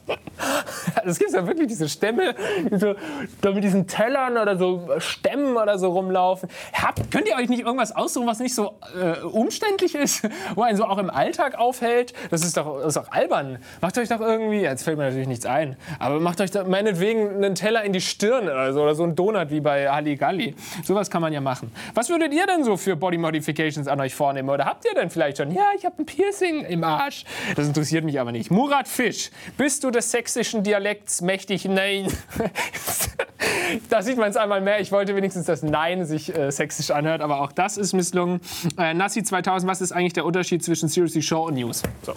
Es 1.05 1.19
gibt 1.19 1.31
ja 1.31 1.45
wirklich 1.47 1.67
diese 1.67 1.89
Stämme, 1.89 2.35
die 2.71 2.77
so, 2.77 2.95
so 3.41 3.53
mit 3.53 3.63
diesen 3.63 3.87
Tellern 3.87 4.37
oder 4.37 4.57
so 4.57 4.89
Stämmen 4.99 5.55
oder 5.57 5.77
so 5.79 5.89
rumlaufen. 5.89 6.49
Habt, 6.73 7.11
könnt 7.11 7.27
ihr 7.27 7.35
euch 7.35 7.49
nicht 7.49 7.61
irgendwas 7.61 7.95
aussuchen, 7.95 8.27
was 8.27 8.39
nicht 8.39 8.55
so 8.55 8.79
äh, 8.99 9.21
umständlich 9.21 9.86
ist, 9.95 10.27
wo 10.55 10.61
einen 10.61 10.77
so 10.77 10.85
auch 10.85 10.97
im 10.97 11.09
Alltag 11.09 11.57
aufhält? 11.57 12.13
Das 12.29 12.43
ist 12.43 12.57
doch, 12.57 12.85
ist 12.85 12.97
doch 12.97 13.11
albern. 13.11 13.59
Macht 13.81 13.97
euch 13.97 14.09
doch 14.09 14.21
irgendwie, 14.21 14.61
jetzt 14.61 14.83
fällt 14.83 14.97
mir 14.97 15.05
natürlich 15.05 15.27
nichts 15.27 15.45
ein, 15.45 15.77
aber 15.99 16.19
macht 16.19 16.41
euch 16.41 16.51
meinetwegen 16.65 17.35
einen 17.35 17.55
Teller 17.55 17.83
in 17.83 17.93
die 17.93 18.01
Stirn 18.01 18.45
oder 18.45 18.73
so, 18.73 18.81
oder 18.81 18.95
so 18.95 19.03
einen 19.03 19.15
Donut 19.15 19.49
wie 19.49 19.59
bei 19.59 19.89
Halligalli. 19.89 20.55
Sowas 20.83 21.09
kann 21.09 21.21
man 21.21 21.33
ja 21.33 21.41
machen. 21.41 21.71
Was 21.93 22.09
würdet 22.09 22.33
ihr 22.33 22.45
denn 22.45 22.63
so 22.63 22.77
für 22.77 22.95
Body 22.95 23.17
Modifications 23.17 23.87
an 23.87 23.99
euch 23.99 24.15
vornehmen? 24.15 24.49
Oder 24.49 24.65
habt 24.65 24.85
ihr 24.85 24.93
denn 24.93 25.09
vielleicht 25.09 25.37
schon, 25.37 25.51
ja, 25.51 25.65
ich 25.75 25.85
habe 25.85 26.01
ein 26.01 26.05
Piercing 26.05 26.65
im 26.65 26.83
Arsch? 26.83 27.25
Das 27.55 27.67
interessiert 27.67 28.03
mich 28.03 28.19
aber 28.19 28.31
nicht. 28.31 28.51
Murat 28.51 28.87
Fisch, 28.87 29.31
bist 29.57 29.83
du 29.83 29.91
des 29.91 30.11
sächsischen 30.11 30.63
Dialekts 30.63 31.21
mächtig? 31.21 31.65
Nein. 31.65 32.07
da 33.89 34.01
sieht 34.01 34.17
man 34.17 34.29
es 34.29 34.37
einmal 34.37 34.61
mehr. 34.61 34.79
Ich 34.79 34.91
wollte 34.91 35.15
wenigstens, 35.15 35.45
dass 35.45 35.63
Nein 35.63 36.05
sich 36.05 36.35
äh, 36.35 36.51
sächsisch 36.51 36.91
anhört, 36.91 37.21
aber 37.21 37.41
auch 37.41 37.51
das 37.51 37.77
ist 37.77 37.93
misslungen. 37.93 38.41
Äh, 38.77 38.93
Nassi 38.93 39.23
2000, 39.23 39.66
was 39.67 39.81
ist 39.81 39.91
eigentlich 39.91 40.13
der 40.13 40.25
Unterschied 40.25 40.63
zwischen 40.63 40.89
Seriously 40.89 41.21
Show 41.21 41.47
und 41.47 41.55
News? 41.55 41.83
So. 42.03 42.13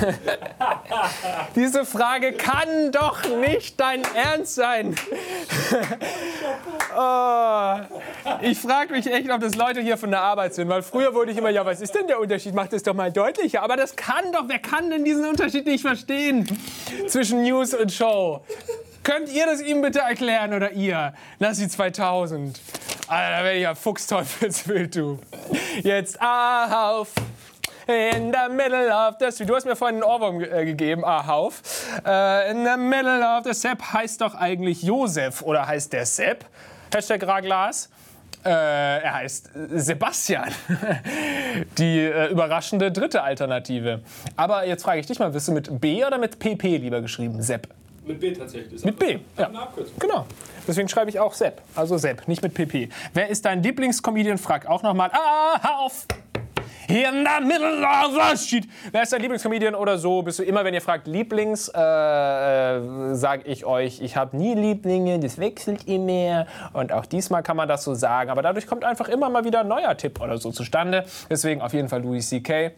Diese 1.54 1.84
Frage 1.84 2.32
kann 2.32 2.92
doch 2.92 3.18
nicht 3.40 3.80
dein 3.80 4.02
Ernst 4.14 4.54
sein. 4.54 4.94
oh, 6.96 7.74
ich 8.42 8.58
frage 8.58 8.92
mich 8.92 9.06
echt, 9.06 9.30
ob 9.30 9.40
das 9.40 9.56
Leute 9.56 9.80
hier 9.80 9.96
von 9.96 10.10
der 10.10 10.22
Arbeit 10.22 10.54
sind, 10.54 10.68
weil 10.68 10.82
früher 10.82 11.14
wurde 11.14 11.32
ich 11.32 11.38
immer, 11.38 11.50
ja, 11.50 11.64
was 11.66 11.80
ist 11.80 11.94
denn 11.94 12.06
der 12.06 12.20
Unterschied? 12.20 12.54
Macht 12.54 12.72
das 12.72 12.82
doch 12.82 12.94
mal 12.94 13.12
deutlicher. 13.12 13.62
Aber 13.62 13.76
das 13.76 13.96
kann 13.96 14.32
doch, 14.32 14.44
wer 14.46 14.58
kann 14.58 14.90
denn 14.90 15.04
diesen 15.04 15.26
Unterschied 15.26 15.66
nicht 15.66 15.82
verstehen 15.82 16.46
zwischen 17.06 17.42
News 17.42 17.74
und 17.74 17.92
Show? 17.92 18.42
Könnt 19.02 19.32
ihr 19.32 19.46
das 19.46 19.62
ihm 19.62 19.80
bitte 19.80 20.00
erklären 20.00 20.52
oder 20.52 20.72
ihr? 20.72 21.14
Lassi 21.38 21.68
2000. 21.68 22.60
Alter, 23.08 23.30
da 23.30 23.44
werde 23.44 23.56
ich 23.56 23.62
ja 23.62 23.74
Fuchsteufelswild, 23.74 24.94
du. 24.94 25.18
Jetzt 25.82 26.20
auf. 26.20 27.12
In 27.86 28.32
the 28.32 28.52
middle 28.54 28.90
of 28.92 29.16
the 29.18 29.32
street. 29.32 29.48
Du 29.48 29.56
hast 29.56 29.64
mir 29.64 29.74
vorhin 29.74 29.96
einen 29.96 30.04
Ohrwurm 30.04 30.42
äh, 30.42 30.64
gegeben, 30.64 31.04
Ahauf. 31.04 31.62
Äh, 32.06 32.50
in 32.50 32.64
the 32.64 32.76
middle 32.76 33.22
of 33.22 33.44
the 33.44 33.54
Sepp 33.54 33.82
heißt 33.92 34.20
doch 34.20 34.34
eigentlich 34.34 34.82
Josef 34.82 35.42
oder 35.42 35.66
heißt 35.66 35.92
der 35.92 36.06
Sepp? 36.06 36.44
Hashtag 36.94 37.26
Raglas. 37.26 37.88
Äh, 38.44 38.50
er 38.50 39.14
heißt 39.14 39.50
Sebastian. 39.70 40.50
Die 41.78 42.00
äh, 42.00 42.28
überraschende 42.30 42.92
dritte 42.92 43.22
Alternative. 43.22 44.02
Aber 44.36 44.66
jetzt 44.66 44.82
frage 44.82 45.00
ich 45.00 45.06
dich 45.06 45.18
mal, 45.18 45.32
wirst 45.34 45.48
du 45.48 45.52
mit 45.52 45.80
B 45.80 46.04
oder 46.04 46.18
mit 46.18 46.38
PP 46.38 46.76
lieber 46.76 47.00
geschrieben? 47.00 47.42
Sepp. 47.42 47.79
Mit 48.10 48.20
B 48.20 48.32
tatsächlich. 48.32 48.84
Mit 48.84 48.98
B, 48.98 49.18
ja. 49.38 49.50
Genau. 49.98 50.26
Deswegen 50.66 50.88
schreibe 50.88 51.10
ich 51.10 51.20
auch 51.20 51.32
Sepp. 51.32 51.62
Also 51.76 51.96
Sepp, 51.96 52.26
nicht 52.26 52.42
mit 52.42 52.54
PP. 52.54 52.88
Wer 53.14 53.28
ist 53.28 53.44
dein 53.44 53.62
Lieblingscomedian? 53.62 54.36
Frag 54.36 54.66
auch 54.66 54.82
nochmal. 54.82 55.10
Ah, 55.12 55.84
auf! 55.84 56.06
In 56.88 57.24
the 57.24 57.46
middle 57.46 57.84
of 57.84 58.12
the 58.12 58.36
street. 58.36 58.68
Wer 58.90 59.04
ist 59.04 59.12
dein 59.12 59.20
Lieblingscomedian 59.20 59.76
oder 59.76 59.96
so? 59.96 60.22
Bist 60.22 60.40
du 60.40 60.42
immer, 60.42 60.64
wenn 60.64 60.74
ihr 60.74 60.80
fragt 60.80 61.06
Lieblings, 61.06 61.68
äh, 61.68 61.78
äh, 61.78 63.14
sage 63.14 63.44
ich 63.44 63.64
euch, 63.64 64.00
ich 64.00 64.16
habe 64.16 64.36
nie 64.36 64.54
Lieblinge, 64.54 65.20
das 65.20 65.38
wechselt 65.38 65.86
immer. 65.86 66.46
Und 66.72 66.90
auch 66.90 67.06
diesmal 67.06 67.44
kann 67.44 67.56
man 67.56 67.68
das 67.68 67.84
so 67.84 67.94
sagen. 67.94 68.28
Aber 68.30 68.42
dadurch 68.42 68.66
kommt 68.66 68.84
einfach 68.84 69.08
immer 69.08 69.30
mal 69.30 69.44
wieder 69.44 69.60
ein 69.60 69.68
neuer 69.68 69.96
Tipp 69.96 70.20
oder 70.20 70.38
so 70.38 70.50
zustande. 70.50 71.04
Deswegen 71.30 71.62
auf 71.62 71.72
jeden 71.74 71.88
Fall 71.88 72.02
Louis 72.02 72.28
C.K 72.28 72.72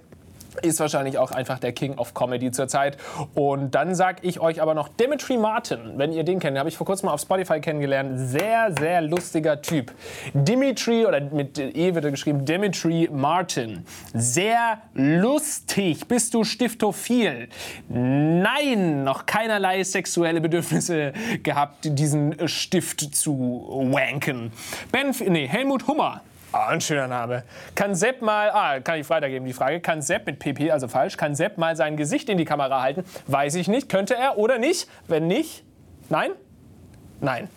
ist 0.63 0.81
wahrscheinlich 0.81 1.19
auch 1.19 1.31
einfach 1.31 1.59
der 1.59 1.73
King 1.73 1.99
of 1.99 2.15
Comedy 2.15 2.51
zurzeit. 2.51 2.97
Und 3.35 3.75
dann 3.75 3.95
sage 3.95 4.19
ich 4.23 4.41
euch 4.41 4.61
aber 4.61 4.75
noch 4.75 4.89
Dimitri 4.89 5.37
Martin, 5.37 5.93
wenn 5.97 6.13
ihr 6.13 6.25
den 6.25 6.39
kennt, 6.39 6.55
den 6.55 6.59
habe 6.59 6.69
ich 6.69 6.77
vor 6.77 6.87
kurzem 6.87 7.07
mal 7.07 7.13
auf 7.13 7.21
Spotify 7.21 7.61
kennengelernt. 7.61 8.13
Sehr, 8.17 8.73
sehr 8.79 9.01
lustiger 9.01 9.63
Typ. 9.63 9.93
Dimitri, 10.35 11.07
oder 11.07 11.21
mit 11.21 11.59
E 11.59 11.95
wird 11.95 12.05
er 12.05 12.11
geschrieben, 12.11 12.45
Dimitri 12.45 13.09
Martin. 13.13 13.85
Sehr 14.13 14.79
lustig. 14.95 16.07
Bist 16.09 16.35
du 16.35 16.45
Stiftophil? 16.45 17.49
Nein, 17.89 19.05
noch 19.05 19.27
keinerlei 19.27 19.83
sexuelle 19.85 20.41
Bedürfnisse 20.41 21.13
gehabt, 21.43 21.79
diesen 21.83 22.49
Stift 22.49 23.01
zu 23.15 23.89
wanken. 23.93 24.53
Ben, 24.91 25.15
nee, 25.29 25.47
Helmut 25.47 25.87
Hummer. 25.87 26.23
Ah, 26.53 26.69
ein 26.69 26.83
schöner 26.83 27.09
Name. 27.09 27.45
Kann 27.75 27.95
Sepp 27.95 28.21
mal, 28.21 28.51
ah, 28.51 28.81
kann 28.81 29.01
ich 29.01 29.09
weitergeben 29.09 29.47
die 29.47 29.55
Frage, 29.55 29.81
kann 29.81 30.03
Sepp 30.03 30.27
mit 30.27 30.39
PP, 30.39 30.71
also 30.71 30.87
falsch, 30.87 31.17
kann 31.17 31.35
Sepp 31.35 31.57
mal 31.57 31.77
sein 31.77 31.97
Gesicht 31.97 32.29
in 32.29 32.37
die 32.37 32.45
Kamera 32.45 32.83
halten? 32.83 33.05
Weiß 33.27 33.55
ich 33.55 33.69
nicht. 33.69 33.89
Könnte 33.89 34.15
er 34.15 34.37
oder 34.37 34.59
nicht? 34.59 34.87
Wenn 35.09 35.27
nicht, 35.27 35.65
nein? 36.11 36.33
Nein. 37.23 37.49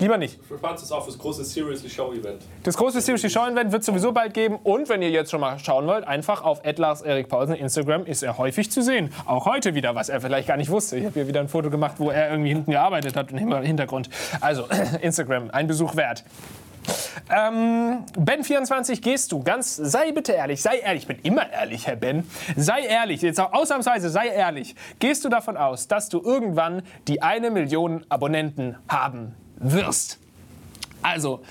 Lieber 0.00 0.16
nicht. 0.18 0.40
Wir 0.50 0.58
sparen 0.58 0.74
es 0.74 0.90
auf 0.90 1.06
das 1.06 1.16
große 1.16 1.44
Seriously 1.44 1.88
Show 1.88 2.12
Event. 2.12 2.42
Das 2.64 2.76
große 2.76 3.00
Seriously 3.00 3.30
Show 3.30 3.46
Event 3.46 3.70
wird 3.70 3.84
sowieso 3.84 4.10
bald 4.10 4.34
geben. 4.34 4.58
Und 4.64 4.88
wenn 4.88 5.00
ihr 5.00 5.10
jetzt 5.10 5.30
schon 5.30 5.40
mal 5.40 5.60
schauen 5.60 5.86
wollt, 5.86 6.04
einfach 6.04 6.42
auf 6.42 6.60
Lars 6.64 7.02
Erik 7.02 7.28
Pausen 7.28 7.54
Instagram 7.54 8.06
ist 8.06 8.24
er 8.24 8.36
häufig 8.38 8.72
zu 8.72 8.82
sehen. 8.82 9.12
Auch 9.26 9.46
heute 9.46 9.76
wieder, 9.76 9.94
was 9.94 10.08
er 10.08 10.20
vielleicht 10.20 10.48
gar 10.48 10.56
nicht 10.56 10.70
wusste. 10.70 10.96
Ich 10.96 11.04
habe 11.04 11.14
hier 11.14 11.28
wieder 11.28 11.38
ein 11.38 11.46
Foto 11.46 11.70
gemacht, 11.70 11.96
wo 11.98 12.10
er 12.10 12.30
irgendwie 12.30 12.48
hinten 12.48 12.72
gearbeitet 12.72 13.14
hat 13.14 13.30
im 13.30 13.62
Hintergrund. 13.62 14.10
Also 14.40 14.66
Instagram, 15.02 15.50
ein 15.52 15.68
Besuch 15.68 15.94
wert. 15.94 16.24
Ähm, 17.30 18.04
Ben24, 18.16 19.00
gehst 19.00 19.32
du 19.32 19.42
ganz, 19.42 19.76
sei 19.76 20.12
bitte 20.12 20.32
ehrlich, 20.32 20.62
sei 20.62 20.78
ehrlich, 20.78 21.02
ich 21.02 21.08
bin 21.08 21.18
immer 21.22 21.50
ehrlich, 21.50 21.86
Herr 21.86 21.96
Ben. 21.96 22.28
Sei 22.56 22.82
ehrlich, 22.82 23.22
jetzt 23.22 23.40
auch 23.40 23.52
ausnahmsweise, 23.52 24.10
sei 24.10 24.28
ehrlich. 24.28 24.74
Gehst 24.98 25.24
du 25.24 25.28
davon 25.28 25.56
aus, 25.56 25.88
dass 25.88 26.08
du 26.08 26.20
irgendwann 26.20 26.82
die 27.08 27.22
eine 27.22 27.50
Million 27.50 28.04
Abonnenten 28.08 28.76
haben 28.88 29.34
wirst? 29.56 30.18
Also, 31.02 31.42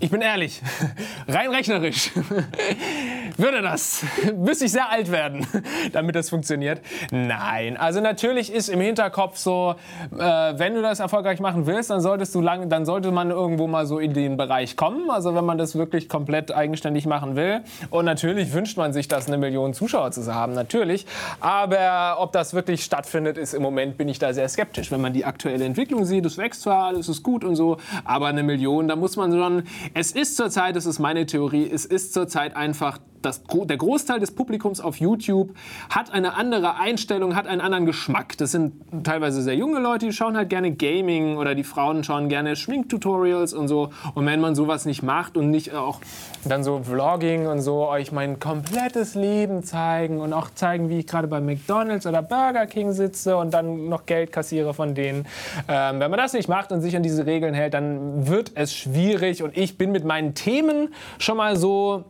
ich 0.00 0.10
bin 0.10 0.20
ehrlich, 0.20 0.60
rein 1.28 1.50
rechnerisch 1.50 2.10
würde 3.36 3.62
das, 3.62 4.04
müsste 4.36 4.66
ich 4.66 4.72
sehr 4.72 4.90
alt 4.90 5.10
werden, 5.10 5.46
damit 5.92 6.14
das 6.14 6.30
funktioniert. 6.30 6.80
Nein, 7.10 7.76
also 7.76 8.00
natürlich 8.00 8.52
ist 8.52 8.68
im 8.68 8.80
Hinterkopf 8.80 9.36
so, 9.36 9.74
äh, 10.12 10.18
wenn 10.18 10.74
du 10.74 10.82
das 10.82 11.00
erfolgreich 11.00 11.40
machen 11.40 11.66
willst, 11.66 11.90
dann 11.90 12.00
solltest 12.00 12.34
du 12.34 12.40
lang, 12.40 12.68
dann 12.68 12.86
sollte 12.86 13.10
man 13.10 13.30
irgendwo 13.30 13.66
mal 13.66 13.86
so 13.86 13.98
in 13.98 14.14
den 14.14 14.36
Bereich 14.36 14.76
kommen. 14.76 15.10
Also 15.10 15.34
wenn 15.34 15.44
man 15.44 15.58
das 15.58 15.74
wirklich 15.74 16.08
komplett 16.08 16.52
eigenständig 16.52 17.06
machen 17.06 17.36
will. 17.36 17.60
Und 17.90 18.04
natürlich 18.04 18.52
wünscht 18.52 18.76
man 18.76 18.92
sich, 18.92 19.08
das 19.08 19.26
eine 19.26 19.38
Million 19.38 19.74
Zuschauer 19.74 20.10
zu 20.12 20.34
haben, 20.34 20.54
natürlich. 20.54 21.06
Aber 21.40 22.16
ob 22.18 22.32
das 22.32 22.54
wirklich 22.54 22.84
stattfindet, 22.84 23.38
ist 23.38 23.54
im 23.54 23.62
Moment 23.62 23.96
bin 23.98 24.08
ich 24.08 24.18
da 24.18 24.32
sehr 24.32 24.48
skeptisch. 24.48 24.90
Wenn 24.90 25.00
man 25.00 25.12
die 25.12 25.24
aktuelle 25.24 25.64
Entwicklung 25.64 26.04
sieht, 26.04 26.24
es 26.24 26.38
wächst 26.38 26.62
zwar, 26.62 26.84
alles 26.84 27.08
ist 27.08 27.22
gut 27.22 27.44
und 27.44 27.56
so, 27.56 27.78
aber 28.04 28.28
eine 28.28 28.42
Million, 28.42 28.88
da 28.88 28.96
muss 28.96 29.16
man 29.16 29.32
schon 29.32 29.64
es 29.94 30.10
ist 30.10 30.36
zurzeit, 30.36 30.76
das 30.76 30.86
ist 30.86 30.98
meine 30.98 31.24
Theorie, 31.24 31.70
es 31.70 31.84
ist 31.84 32.12
zurzeit 32.12 32.56
einfach 32.56 32.98
das, 33.24 33.42
der 33.44 33.76
Großteil 33.76 34.20
des 34.20 34.32
Publikums 34.32 34.80
auf 34.80 34.96
YouTube 34.98 35.54
hat 35.90 36.12
eine 36.12 36.34
andere 36.34 36.76
Einstellung, 36.76 37.34
hat 37.34 37.46
einen 37.46 37.60
anderen 37.60 37.86
Geschmack. 37.86 38.36
Das 38.38 38.52
sind 38.52 38.74
teilweise 39.04 39.42
sehr 39.42 39.56
junge 39.56 39.80
Leute, 39.80 40.06
die 40.06 40.12
schauen 40.12 40.36
halt 40.36 40.50
gerne 40.50 40.72
Gaming 40.72 41.36
oder 41.36 41.54
die 41.54 41.64
Frauen 41.64 42.04
schauen 42.04 42.28
gerne 42.28 42.56
Schminktutorials 42.56 43.52
und 43.54 43.68
so. 43.68 43.90
Und 44.14 44.26
wenn 44.26 44.40
man 44.40 44.54
sowas 44.54 44.84
nicht 44.84 45.02
macht 45.02 45.36
und 45.36 45.50
nicht 45.50 45.74
auch 45.74 46.00
dann 46.44 46.64
so 46.64 46.82
Vlogging 46.82 47.46
und 47.46 47.60
so 47.60 47.88
euch 47.88 48.12
mein 48.12 48.38
komplettes 48.38 49.14
Leben 49.14 49.62
zeigen 49.62 50.20
und 50.20 50.32
auch 50.32 50.50
zeigen, 50.54 50.88
wie 50.88 51.00
ich 51.00 51.06
gerade 51.06 51.28
bei 51.28 51.40
McDonald's 51.40 52.06
oder 52.06 52.22
Burger 52.22 52.66
King 52.66 52.92
sitze 52.92 53.36
und 53.36 53.54
dann 53.54 53.88
noch 53.88 54.06
Geld 54.06 54.32
kassiere 54.32 54.74
von 54.74 54.94
denen. 54.94 55.26
Ähm, 55.68 56.00
wenn 56.00 56.10
man 56.10 56.18
das 56.18 56.32
nicht 56.32 56.48
macht 56.48 56.72
und 56.72 56.80
sich 56.80 56.96
an 56.96 57.02
diese 57.02 57.26
Regeln 57.26 57.54
hält, 57.54 57.74
dann 57.74 58.26
wird 58.26 58.52
es 58.54 58.74
schwierig 58.74 59.42
und 59.42 59.56
ich 59.56 59.78
bin 59.78 59.92
mit 59.92 60.04
meinen 60.04 60.34
Themen 60.34 60.94
schon 61.18 61.36
mal 61.36 61.56
so 61.56 62.04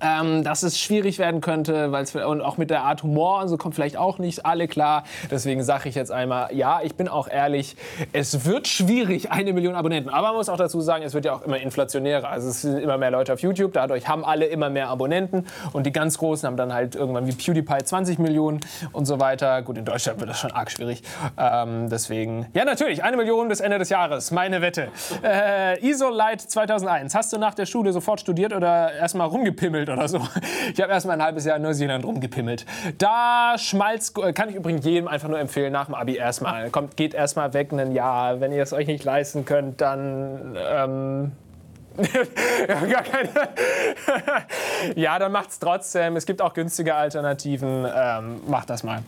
ähm, 0.00 0.44
dass 0.44 0.62
es 0.62 0.78
schwierig 0.78 1.18
werden 1.18 1.40
könnte, 1.40 1.92
weil 1.92 2.06
und 2.24 2.40
auch 2.40 2.56
mit 2.56 2.70
der 2.70 2.82
Art 2.82 3.02
Humor 3.02 3.42
und 3.42 3.48
so 3.48 3.56
kommt 3.56 3.74
vielleicht 3.74 3.96
auch 3.96 4.18
nicht 4.18 4.46
alle 4.46 4.68
klar. 4.68 5.04
Deswegen 5.30 5.62
sage 5.62 5.88
ich 5.88 5.94
jetzt 5.94 6.10
einmal, 6.10 6.54
ja, 6.54 6.80
ich 6.82 6.94
bin 6.94 7.08
auch 7.08 7.28
ehrlich, 7.28 7.76
es 8.12 8.44
wird 8.44 8.68
schwierig, 8.68 9.30
eine 9.30 9.52
Million 9.52 9.74
Abonnenten. 9.74 10.10
Aber 10.10 10.28
man 10.28 10.36
muss 10.36 10.48
auch 10.48 10.56
dazu 10.56 10.80
sagen, 10.80 11.04
es 11.04 11.14
wird 11.14 11.24
ja 11.24 11.34
auch 11.34 11.42
immer 11.42 11.58
inflationärer. 11.58 12.28
Also 12.28 12.48
es 12.48 12.62
sind 12.62 12.78
immer 12.78 12.98
mehr 12.98 13.10
Leute 13.10 13.32
auf 13.32 13.40
YouTube, 13.40 13.72
dadurch 13.72 14.08
haben 14.08 14.24
alle 14.24 14.46
immer 14.46 14.70
mehr 14.70 14.88
Abonnenten 14.88 15.46
und 15.72 15.86
die 15.86 15.92
ganz 15.92 16.18
Großen 16.18 16.46
haben 16.46 16.56
dann 16.56 16.72
halt 16.72 16.94
irgendwann 16.94 17.26
wie 17.26 17.32
PewDiePie 17.32 17.84
20 17.84 18.18
Millionen 18.18 18.60
und 18.92 19.06
so 19.06 19.20
weiter. 19.20 19.62
Gut, 19.62 19.78
in 19.78 19.84
Deutschland 19.84 20.20
wird 20.20 20.30
das 20.30 20.40
schon 20.40 20.52
arg 20.52 20.70
schwierig. 20.70 21.02
Ähm, 21.38 21.88
deswegen, 21.88 22.46
ja 22.54 22.64
natürlich, 22.64 23.04
eine 23.04 23.16
Million 23.16 23.48
bis 23.48 23.60
Ende 23.60 23.78
des 23.78 23.88
Jahres, 23.88 24.30
meine 24.30 24.62
Wette. 24.62 24.88
Äh, 25.22 25.78
ISO-Light 25.80 26.40
2001, 26.40 27.14
hast 27.14 27.32
du 27.32 27.38
nach 27.38 27.54
der 27.54 27.66
Schule 27.66 27.92
sofort 27.92 28.20
studiert 28.20 28.52
oder 28.52 28.92
erstmal 28.92 29.28
rumgepimmelt? 29.28 29.75
Rumgepimmelt 29.76 29.90
oder 29.90 30.08
so. 30.08 30.20
Ich 30.72 30.80
habe 30.80 30.92
erstmal 30.92 31.16
ein 31.16 31.22
halbes 31.22 31.44
Jahr 31.44 31.56
in 31.56 31.62
Neuseeland 31.62 32.04
rumgepimmelt. 32.04 32.64
Da 32.98 33.56
Schmalz, 33.58 34.12
kann 34.14 34.48
ich 34.48 34.54
übrigens 34.54 34.84
jedem 34.84 35.08
einfach 35.08 35.28
nur 35.28 35.38
empfehlen, 35.38 35.72
nach 35.72 35.86
dem 35.86 35.94
Abi 35.94 36.16
erstmal. 36.16 36.70
Kommt, 36.70 36.96
geht 36.96 37.14
erstmal 37.14 37.52
weg 37.54 37.72
ein 37.72 37.92
Jahr. 37.92 38.40
Wenn 38.40 38.52
ihr 38.52 38.62
es 38.62 38.72
euch 38.72 38.86
nicht 38.86 39.04
leisten 39.04 39.44
könnt, 39.44 39.80
dann 39.80 40.56
ähm. 40.56 41.32
ja, 44.96 45.18
dann 45.18 45.32
macht's 45.32 45.58
trotzdem. 45.58 46.16
Es 46.16 46.26
gibt 46.26 46.42
auch 46.42 46.54
günstige 46.54 46.94
Alternativen. 46.94 47.86
Ähm, 47.94 48.40
macht 48.46 48.70
das 48.70 48.82
mal. 48.82 49.02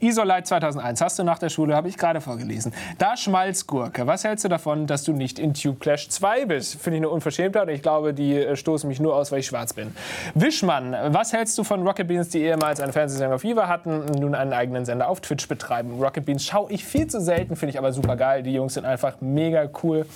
Isolite 0.00 0.44
2001 0.44 1.00
hast 1.00 1.18
du 1.18 1.24
nach 1.24 1.38
der 1.38 1.48
Schule, 1.48 1.74
habe 1.74 1.88
ich 1.88 1.96
gerade 1.96 2.20
vorgelesen. 2.20 2.74
Da 2.98 3.16
Schmalzgurke. 3.16 4.06
Was 4.06 4.24
hältst 4.24 4.44
du 4.44 4.48
davon, 4.48 4.86
dass 4.86 5.04
du 5.04 5.12
nicht 5.12 5.38
in 5.38 5.54
Tube 5.54 5.80
Clash 5.80 6.08
2 6.08 6.46
bist? 6.46 6.80
Finde 6.80 6.96
ich 6.96 7.00
eine 7.00 7.08
Unverschämtheit. 7.10 7.68
Ich 7.68 7.82
glaube, 7.82 8.14
die 8.14 8.36
äh, 8.36 8.56
stoßen 8.56 8.88
mich 8.88 9.00
nur 9.00 9.14
aus, 9.14 9.30
weil 9.32 9.40
ich 9.40 9.46
schwarz 9.46 9.72
bin. 9.72 9.94
Wischmann, 10.34 10.96
was 11.08 11.32
hältst 11.32 11.56
du 11.58 11.64
von 11.64 11.86
Rocket 11.86 12.08
Beans, 12.08 12.28
die 12.28 12.42
ehemals 12.42 12.80
einen 12.80 12.92
Fernsehsender 12.92 13.36
auf 13.36 13.42
Viva 13.42 13.68
hatten 13.68 14.02
und 14.02 14.18
nun 14.18 14.34
einen 14.34 14.52
eigenen 14.52 14.84
Sender 14.84 15.08
auf 15.08 15.20
Twitch 15.20 15.46
betreiben? 15.48 16.02
Rocket 16.02 16.24
Beans 16.24 16.44
schaue 16.44 16.70
ich 16.72 16.84
viel 16.84 17.06
zu 17.06 17.20
selten, 17.20 17.56
finde 17.56 17.70
ich 17.70 17.78
aber 17.78 17.92
super 17.92 18.16
geil. 18.16 18.42
Die 18.42 18.52
Jungs 18.52 18.74
sind 18.74 18.84
einfach 18.84 19.20
mega 19.20 19.68
cool. 19.82 20.06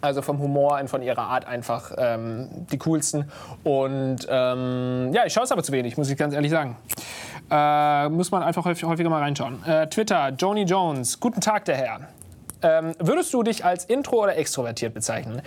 Also 0.00 0.22
vom 0.22 0.38
Humor 0.38 0.78
und 0.80 0.88
von 0.88 1.02
ihrer 1.02 1.22
Art 1.22 1.46
einfach 1.46 1.92
ähm, 1.98 2.48
die 2.72 2.78
coolsten. 2.78 3.30
Und 3.64 4.26
ähm, 4.28 5.10
ja, 5.12 5.26
ich 5.26 5.32
schaue 5.32 5.44
es 5.44 5.52
aber 5.52 5.62
zu 5.62 5.72
wenig, 5.72 5.96
muss 5.96 6.10
ich 6.10 6.16
ganz 6.16 6.34
ehrlich 6.34 6.50
sagen. 6.50 6.76
Äh, 7.50 8.08
muss 8.08 8.30
man 8.30 8.42
einfach 8.42 8.64
häufiger 8.64 9.10
mal 9.10 9.22
reinschauen. 9.22 9.64
Äh, 9.64 9.88
Twitter, 9.88 10.30
Joni 10.30 10.62
Jones. 10.62 11.18
Guten 11.20 11.40
Tag, 11.40 11.64
der 11.66 11.76
Herr. 11.76 12.00
Ähm, 12.62 12.94
würdest 12.98 13.32
du 13.32 13.42
dich 13.42 13.64
als 13.64 13.84
intro 13.84 14.22
oder 14.22 14.36
extrovertiert 14.36 14.94
bezeichnen? 14.94 15.42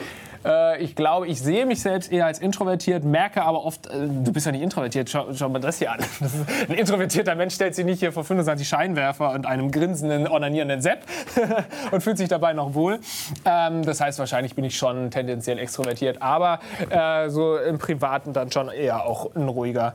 Äh, 0.46 0.82
ich 0.84 0.96
glaube, 0.96 1.28
ich 1.28 1.42
sehe 1.42 1.66
mich 1.66 1.82
selbst 1.82 2.12
eher 2.12 2.26
als 2.26 2.40
introvertiert, 2.40 3.04
merke 3.04 3.44
aber 3.44 3.66
oft, 3.66 3.88
äh, 3.88 4.08
du 4.08 4.34
bist 4.34 4.46
ja 4.46 4.52
nicht 4.52 4.62
introvertiert, 4.62 5.10
schau, 5.10 5.28
schau 5.34 5.50
mal 5.50 5.60
das 5.60 5.78
hier 5.78 5.92
an. 5.92 6.00
Das 6.20 6.34
ein 6.70 6.76
introvertierter 6.76 7.36
Mensch 7.36 7.56
stellt 7.56 7.76
sich 7.76 7.86
nicht 7.86 8.00
hier 8.00 8.12
vor 8.12 8.24
25 8.24 8.68
Scheinwerfer 8.68 9.32
und 9.32 9.46
einem 9.46 9.72
grinsenden, 9.72 10.28
onanierenden 10.28 10.82
Sepp 10.82 11.00
und 11.92 12.02
fühlt 12.02 12.18
sich 12.18 12.30
dabei 12.30 12.54
noch 12.54 12.74
wohl. 12.74 13.00
Ähm, 13.46 13.84
das 13.84 14.00
heißt, 14.00 14.20
wahrscheinlich 14.20 14.56
bin 14.56 14.64
ich 14.64 14.78
schon 14.78 15.12
tendenziell 15.12 15.60
extrovertiert, 15.60 16.22
aber 16.22 16.60
äh, 16.90 17.30
so 17.30 17.58
im 17.58 17.78
Privaten 17.78 18.34
dann 18.34 18.52
schon 18.52 18.70
eher 18.70 19.06
auch 19.06 19.36
ein 19.36 19.48
ruhiger. 19.48 19.94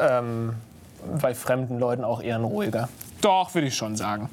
Ähm, 0.00 0.54
bei 1.20 1.34
fremden 1.34 1.78
Leuten 1.78 2.04
auch 2.04 2.22
eher 2.22 2.36
ein 2.36 2.44
ruhiger. 2.44 2.88
Doch, 3.20 3.54
würde 3.54 3.68
ich 3.68 3.74
schon 3.74 3.96
sagen. 3.96 4.28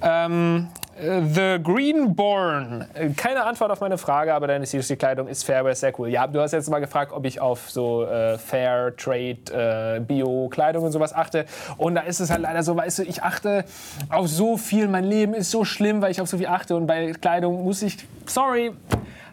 Ähm, 0.00 0.68
The 1.00 1.58
Greenborn. 1.62 2.86
Keine 3.16 3.44
Antwort 3.44 3.70
auf 3.70 3.80
meine 3.80 3.96
Frage, 3.96 4.34
aber 4.34 4.46
deine 4.46 4.66
CSD-Kleidung 4.66 5.26
ist 5.26 5.42
Fairwear 5.42 5.74
sehr 5.74 5.98
cool. 5.98 6.08
Ja, 6.08 6.26
du 6.26 6.40
hast 6.40 6.52
jetzt 6.52 6.68
mal 6.68 6.80
gefragt, 6.80 7.12
ob 7.12 7.24
ich 7.24 7.40
auf 7.40 7.70
so 7.70 8.04
äh, 8.04 8.36
Fair 8.38 8.94
Trade, 8.96 9.96
äh, 9.96 10.00
Bio-Kleidung 10.00 10.84
und 10.84 10.92
sowas 10.92 11.14
achte. 11.14 11.46
Und 11.78 11.94
da 11.94 12.02
ist 12.02 12.20
es 12.20 12.30
halt 12.30 12.42
leider 12.42 12.62
so, 12.62 12.76
weißt 12.76 13.00
du, 13.00 13.02
ich 13.04 13.22
achte 13.22 13.64
auf 14.10 14.28
so 14.28 14.56
viel. 14.56 14.86
Mein 14.86 15.04
Leben 15.04 15.34
ist 15.34 15.50
so 15.50 15.64
schlimm, 15.64 16.02
weil 16.02 16.10
ich 16.10 16.20
auf 16.20 16.28
so 16.28 16.36
viel 16.36 16.48
achte. 16.48 16.76
Und 16.76 16.86
bei 16.86 17.12
Kleidung 17.12 17.64
muss 17.64 17.80
ich, 17.82 17.96
sorry, 18.26 18.72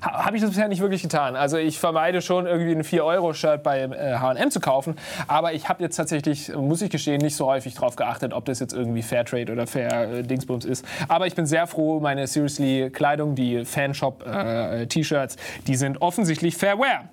habe 0.02 0.36
ich 0.36 0.42
das 0.42 0.52
bisher 0.52 0.68
nicht 0.68 0.82
wirklich 0.82 1.02
getan. 1.02 1.36
Also 1.36 1.58
ich 1.58 1.80
vermeide 1.80 2.22
schon 2.22 2.46
irgendwie 2.46 2.72
ein 2.72 2.84
4-Euro-Shirt 2.84 3.64
bei 3.64 3.88
H&M 3.90 4.52
zu 4.52 4.60
kaufen, 4.60 4.96
aber 5.28 5.54
ich 5.54 5.70
habe 5.70 5.84
jetzt 5.84 5.96
tatsächlich, 5.96 6.56
muss 6.56 6.82
ich 6.82 6.90
gestehen, 6.90 7.22
nicht 7.22 7.36
so 7.36 7.46
häufig 7.48 7.74
darauf 7.76 7.96
geachtet, 7.96 8.34
ob 8.34 8.46
das 8.46 8.60
jetzt 8.60 8.74
irgendwie 8.74 9.02
Fairtrade 9.02 9.52
oder 9.52 9.68
Fair 9.68 10.12
äh, 10.12 10.24
Dingsbums 10.24 10.66
ist. 10.66 10.86
Aber 11.08 11.28
ich 11.28 11.36
bin 11.36 11.46
sehr 11.46 11.68
froh, 11.68 12.00
meine 12.00 12.28
Seriously-Kleidung, 12.28 13.36
die 13.36 13.66
Fanshop-T-Shirts, 13.66 15.36
äh, 15.36 15.40
die 15.68 15.76
sind 15.76 16.02
offensichtlich 16.02 16.58
Fairwear. 16.58 17.10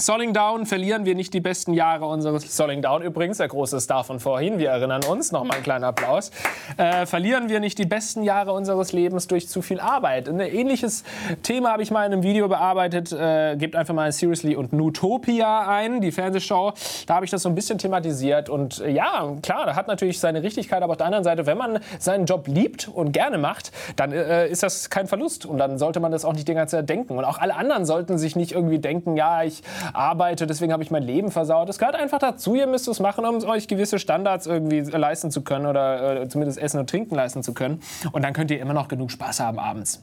Solling 0.00 0.32
Down 0.32 0.64
verlieren 0.64 1.04
wir 1.04 1.14
nicht 1.14 1.34
die 1.34 1.40
besten 1.40 1.74
Jahre 1.74 2.06
unseres 2.06 2.56
Solling 2.56 2.80
Down 2.80 3.02
übrigens, 3.02 3.36
der 3.36 3.48
große 3.48 3.78
Star 3.80 4.02
von 4.02 4.18
vorhin, 4.18 4.58
wir 4.58 4.70
erinnern 4.70 5.04
uns, 5.04 5.30
nochmal 5.30 5.58
ein 5.58 5.62
kleiner 5.62 5.88
Applaus. 5.88 6.30
Äh, 6.78 7.04
verlieren 7.04 7.50
wir 7.50 7.60
nicht 7.60 7.78
die 7.78 7.84
besten 7.84 8.22
Jahre 8.22 8.52
unseres 8.52 8.92
Lebens 8.92 9.26
durch 9.28 9.46
zu 9.46 9.60
viel 9.60 9.78
Arbeit. 9.78 10.26
Ein 10.26 10.40
ähnliches 10.40 11.04
Thema 11.42 11.72
habe 11.72 11.82
ich 11.82 11.90
mal 11.90 12.06
in 12.06 12.14
einem 12.14 12.22
Video 12.22 12.48
bearbeitet. 12.48 13.12
Äh, 13.12 13.56
gebt 13.58 13.76
einfach 13.76 13.92
mal 13.92 14.10
Seriously 14.10 14.56
und 14.56 14.72
Nutopia 14.72 15.68
ein, 15.68 16.00
die 16.00 16.12
Fernsehshow. 16.12 16.72
Da 17.06 17.16
habe 17.16 17.26
ich 17.26 17.30
das 17.30 17.42
so 17.42 17.50
ein 17.50 17.54
bisschen 17.54 17.76
thematisiert. 17.76 18.48
Und 18.48 18.80
äh, 18.80 18.92
ja, 18.92 19.30
klar, 19.42 19.66
da 19.66 19.76
hat 19.76 19.86
natürlich 19.86 20.18
seine 20.18 20.42
Richtigkeit, 20.42 20.82
aber 20.82 20.92
auf 20.92 20.96
der 20.96 21.06
anderen 21.06 21.24
Seite, 21.24 21.44
wenn 21.44 21.58
man 21.58 21.78
seinen 21.98 22.24
Job 22.24 22.48
liebt 22.48 22.88
und 22.88 23.12
gerne 23.12 23.36
macht, 23.36 23.70
dann 23.96 24.12
äh, 24.12 24.48
ist 24.48 24.62
das 24.62 24.88
kein 24.88 25.08
Verlust. 25.08 25.44
Und 25.44 25.58
dann 25.58 25.76
sollte 25.76 26.00
man 26.00 26.10
das 26.10 26.24
auch 26.24 26.32
nicht 26.32 26.48
die 26.48 26.54
ganze 26.54 26.78
Zeit 26.78 26.88
denken. 26.88 27.18
Und 27.18 27.26
auch 27.26 27.36
alle 27.36 27.54
anderen 27.54 27.84
sollten 27.84 28.16
sich 28.16 28.34
nicht 28.34 28.52
irgendwie 28.52 28.78
denken, 28.78 29.14
ja, 29.18 29.42
ich 29.42 29.62
arbeite, 29.94 30.46
deswegen 30.46 30.72
habe 30.72 30.82
ich 30.82 30.90
mein 30.90 31.02
Leben 31.02 31.30
versaut. 31.30 31.68
Es 31.68 31.78
gehört 31.78 31.96
einfach 31.96 32.18
dazu, 32.18 32.54
ihr 32.54 32.66
müsst 32.66 32.88
es 32.88 33.00
machen, 33.00 33.24
um 33.24 33.44
euch 33.44 33.68
gewisse 33.68 33.98
Standards 33.98 34.46
irgendwie 34.46 34.80
leisten 34.80 35.30
zu 35.30 35.42
können 35.42 35.66
oder 35.66 36.22
äh, 36.22 36.28
zumindest 36.28 36.58
Essen 36.58 36.80
und 36.80 36.90
Trinken 36.90 37.14
leisten 37.14 37.42
zu 37.42 37.54
können. 37.54 37.80
Und 38.12 38.22
dann 38.22 38.32
könnt 38.32 38.50
ihr 38.50 38.60
immer 38.60 38.74
noch 38.74 38.88
genug 38.88 39.10
Spaß 39.10 39.40
haben 39.40 39.58
abends 39.58 40.02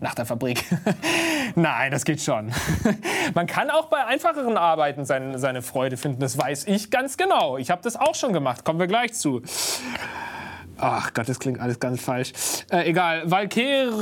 nach 0.00 0.14
der 0.14 0.26
Fabrik. 0.26 0.64
Nein, 1.54 1.90
das 1.90 2.04
geht 2.04 2.20
schon. 2.20 2.52
Man 3.34 3.46
kann 3.46 3.70
auch 3.70 3.86
bei 3.86 4.04
einfacheren 4.04 4.56
Arbeiten 4.56 5.04
seine, 5.04 5.38
seine 5.38 5.62
Freude 5.62 5.96
finden, 5.96 6.20
das 6.20 6.38
weiß 6.38 6.66
ich 6.68 6.90
ganz 6.90 7.16
genau. 7.16 7.58
Ich 7.58 7.70
habe 7.70 7.82
das 7.82 7.96
auch 7.96 8.14
schon 8.14 8.32
gemacht, 8.32 8.64
kommen 8.64 8.78
wir 8.78 8.86
gleich 8.86 9.14
zu. 9.14 9.42
Ach 10.80 11.12
Gott, 11.12 11.28
das 11.28 11.40
klingt 11.40 11.60
alles 11.60 11.80
ganz 11.80 12.00
falsch. 12.00 12.32
Äh, 12.70 12.88
egal. 12.88 13.28
Valkyros, 13.28 13.96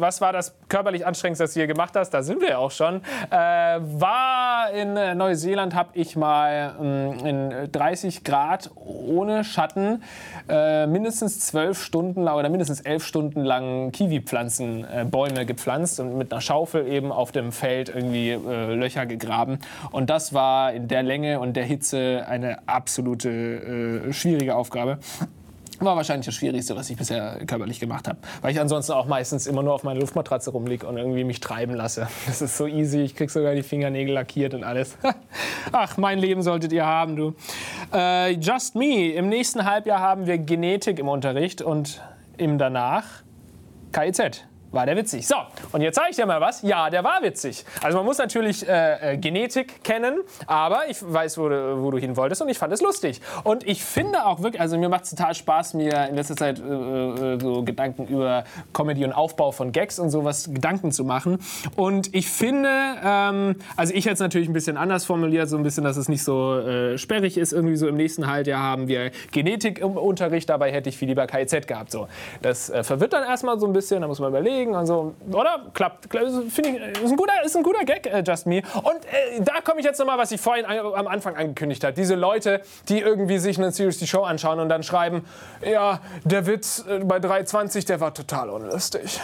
was 0.00 0.20
war 0.20 0.32
das 0.32 0.54
körperlich 0.68 1.06
anstrengendste, 1.06 1.44
das 1.44 1.54
du 1.54 1.60
hier 1.60 1.68
gemacht 1.68 1.94
hast, 1.94 2.10
da 2.10 2.22
sind 2.22 2.40
wir 2.40 2.48
ja 2.50 2.58
auch 2.58 2.72
schon, 2.72 3.02
äh, 3.30 3.36
war 3.36 4.70
in 4.72 4.96
äh, 4.96 5.14
Neuseeland, 5.14 5.74
habe 5.74 5.90
ich 5.94 6.16
mal 6.16 6.74
ähm, 6.80 7.26
in 7.26 7.70
30 7.70 8.24
Grad 8.24 8.70
ohne 8.74 9.44
Schatten 9.44 10.02
äh, 10.48 10.86
mindestens 10.86 11.40
12 11.40 11.80
Stunden 11.80 12.22
lang 12.22 12.36
oder 12.36 12.48
mindestens 12.48 12.80
11 12.80 13.06
Stunden 13.06 13.44
lang 13.44 13.92
Kiwi-Pflanzen, 13.92 14.84
äh, 14.84 15.44
gepflanzt 15.44 16.00
und 16.00 16.18
mit 16.18 16.32
einer 16.32 16.40
Schaufel 16.40 16.88
eben 16.88 17.12
auf 17.12 17.30
dem 17.32 17.52
Feld 17.52 17.88
irgendwie 17.88 18.30
äh, 18.30 18.74
Löcher 18.74 19.06
gegraben. 19.06 19.58
Und 19.92 20.10
das 20.10 20.32
war 20.32 20.72
in 20.72 20.88
der 20.88 21.02
Länge 21.02 21.38
und 21.38 21.54
der 21.54 21.64
Hitze 21.64 22.24
eine 22.26 22.66
absolute 22.66 23.28
äh, 24.08 24.12
schwierige 24.12 24.56
Aufgabe. 24.56 24.98
War 25.84 25.96
wahrscheinlich 25.96 26.26
das 26.26 26.34
Schwierigste, 26.34 26.76
was 26.76 26.90
ich 26.90 26.96
bisher 26.96 27.44
körperlich 27.46 27.80
gemacht 27.80 28.08
habe. 28.08 28.18
Weil 28.40 28.52
ich 28.52 28.60
ansonsten 28.60 28.92
auch 28.92 29.06
meistens 29.06 29.46
immer 29.46 29.62
nur 29.62 29.74
auf 29.74 29.82
meiner 29.82 30.00
Luftmatratze 30.00 30.50
rumliege 30.50 30.86
und 30.86 30.96
irgendwie 30.96 31.24
mich 31.24 31.40
treiben 31.40 31.74
lasse. 31.74 32.08
Das 32.26 32.40
ist 32.40 32.56
so 32.56 32.66
easy. 32.66 33.00
Ich 33.00 33.14
krieg 33.14 33.30
sogar 33.30 33.54
die 33.54 33.62
Fingernägel 33.62 34.14
lackiert 34.14 34.54
und 34.54 34.64
alles. 34.64 34.96
Ach, 35.72 35.96
mein 35.96 36.18
Leben 36.18 36.42
solltet 36.42 36.72
ihr 36.72 36.86
haben, 36.86 37.16
du. 37.16 37.34
Äh, 37.92 38.32
Just 38.32 38.74
Me. 38.74 39.12
Im 39.12 39.28
nächsten 39.28 39.64
Halbjahr 39.64 40.00
haben 40.00 40.26
wir 40.26 40.38
Genetik 40.38 40.98
im 40.98 41.08
Unterricht 41.08 41.60
und 41.62 42.00
im 42.38 42.58
danach 42.58 43.04
KIZ. 43.92 44.44
War 44.72 44.86
der 44.86 44.96
witzig. 44.96 45.26
So, 45.26 45.36
und 45.72 45.82
jetzt 45.82 45.96
zeige 45.96 46.10
ich 46.10 46.16
dir 46.16 46.24
mal 46.24 46.40
was. 46.40 46.62
Ja, 46.62 46.88
der 46.88 47.04
war 47.04 47.22
witzig. 47.22 47.64
Also 47.82 47.98
man 47.98 48.06
muss 48.06 48.16
natürlich 48.16 48.66
äh, 48.66 49.12
äh, 49.12 49.16
Genetik 49.18 49.84
kennen, 49.84 50.20
aber 50.46 50.88
ich 50.88 50.98
weiß, 51.00 51.36
wo 51.36 51.50
du, 51.50 51.82
wo 51.82 51.90
du 51.90 51.98
hin 51.98 52.16
wolltest 52.16 52.40
und 52.40 52.48
ich 52.48 52.58
fand 52.58 52.72
es 52.72 52.80
lustig. 52.80 53.20
Und 53.44 53.66
ich 53.66 53.84
finde 53.84 54.24
auch 54.24 54.42
wirklich, 54.42 54.60
also 54.62 54.78
mir 54.78 54.88
macht 54.88 55.04
es 55.04 55.10
total 55.10 55.34
Spaß, 55.34 55.74
mir 55.74 56.08
in 56.08 56.14
letzter 56.16 56.36
Zeit 56.36 56.58
äh, 56.58 56.62
äh, 56.62 57.38
so 57.38 57.62
Gedanken 57.62 58.06
über 58.06 58.44
Comedy 58.72 59.04
und 59.04 59.12
Aufbau 59.12 59.52
von 59.52 59.72
Gags 59.72 59.98
und 59.98 60.08
sowas 60.08 60.48
Gedanken 60.50 60.90
zu 60.90 61.04
machen. 61.04 61.38
Und 61.76 62.14
ich 62.14 62.30
finde, 62.30 62.70
ähm, 63.04 63.56
also 63.76 63.92
ich 63.92 64.06
hätte 64.06 64.14
es 64.14 64.20
natürlich 64.20 64.48
ein 64.48 64.54
bisschen 64.54 64.78
anders 64.78 65.04
formuliert, 65.04 65.50
so 65.50 65.58
ein 65.58 65.64
bisschen, 65.64 65.84
dass 65.84 65.98
es 65.98 66.08
nicht 66.08 66.24
so 66.24 66.58
äh, 66.58 66.96
sperrig 66.96 67.36
ist. 67.36 67.52
Irgendwie 67.52 67.76
so 67.76 67.88
im 67.88 67.96
nächsten 67.96 68.26
Halbjahr 68.26 68.62
haben 68.62 68.88
wir 68.88 69.10
Genetik 69.32 69.80
im 69.80 69.98
Unterricht, 69.98 70.48
dabei 70.48 70.72
hätte 70.72 70.88
ich 70.88 70.96
viel 70.96 71.08
lieber 71.08 71.26
KIZ 71.26 71.66
gehabt. 71.66 71.90
So. 71.90 72.08
Das 72.40 72.70
äh, 72.70 72.82
verwirrt 72.82 73.12
dann 73.12 73.24
erstmal 73.24 73.60
so 73.60 73.66
ein 73.66 73.74
bisschen, 73.74 74.00
da 74.00 74.08
muss 74.08 74.18
man 74.18 74.30
überlegen 74.30 74.61
bewegen 74.62 74.74
und 74.74 74.86
so. 74.86 75.14
Oder? 75.30 75.66
Klappt. 75.74 76.08
Finde 76.12 76.70
ich, 76.70 77.02
ist 77.02 77.10
ein 77.10 77.16
guter, 77.16 77.32
ist 77.44 77.56
ein 77.56 77.62
guter 77.62 77.84
Gag, 77.84 78.06
äh, 78.06 78.22
Just 78.26 78.46
Me. 78.46 78.62
Und 78.74 79.04
äh, 79.06 79.40
da 79.40 79.60
komme 79.60 79.80
ich 79.80 79.86
jetzt 79.86 79.98
nochmal, 79.98 80.18
was 80.18 80.32
ich 80.32 80.40
vorhin 80.40 80.64
an, 80.64 80.78
am 80.78 81.06
Anfang 81.06 81.36
angekündigt 81.36 81.82
habe. 81.84 81.94
Diese 81.94 82.14
Leute, 82.14 82.62
die 82.88 83.00
irgendwie 83.00 83.38
sich 83.38 83.58
eine 83.58 83.72
Series 83.72 83.98
die 83.98 84.06
Show 84.06 84.22
anschauen 84.22 84.60
und 84.60 84.68
dann 84.68 84.82
schreiben, 84.82 85.24
ja, 85.64 86.00
der 86.24 86.46
Witz 86.46 86.84
äh, 86.88 87.00
bei 87.00 87.18
320, 87.18 87.84
der 87.84 88.00
war 88.00 88.14
total 88.14 88.50
unlustig. 88.50 89.20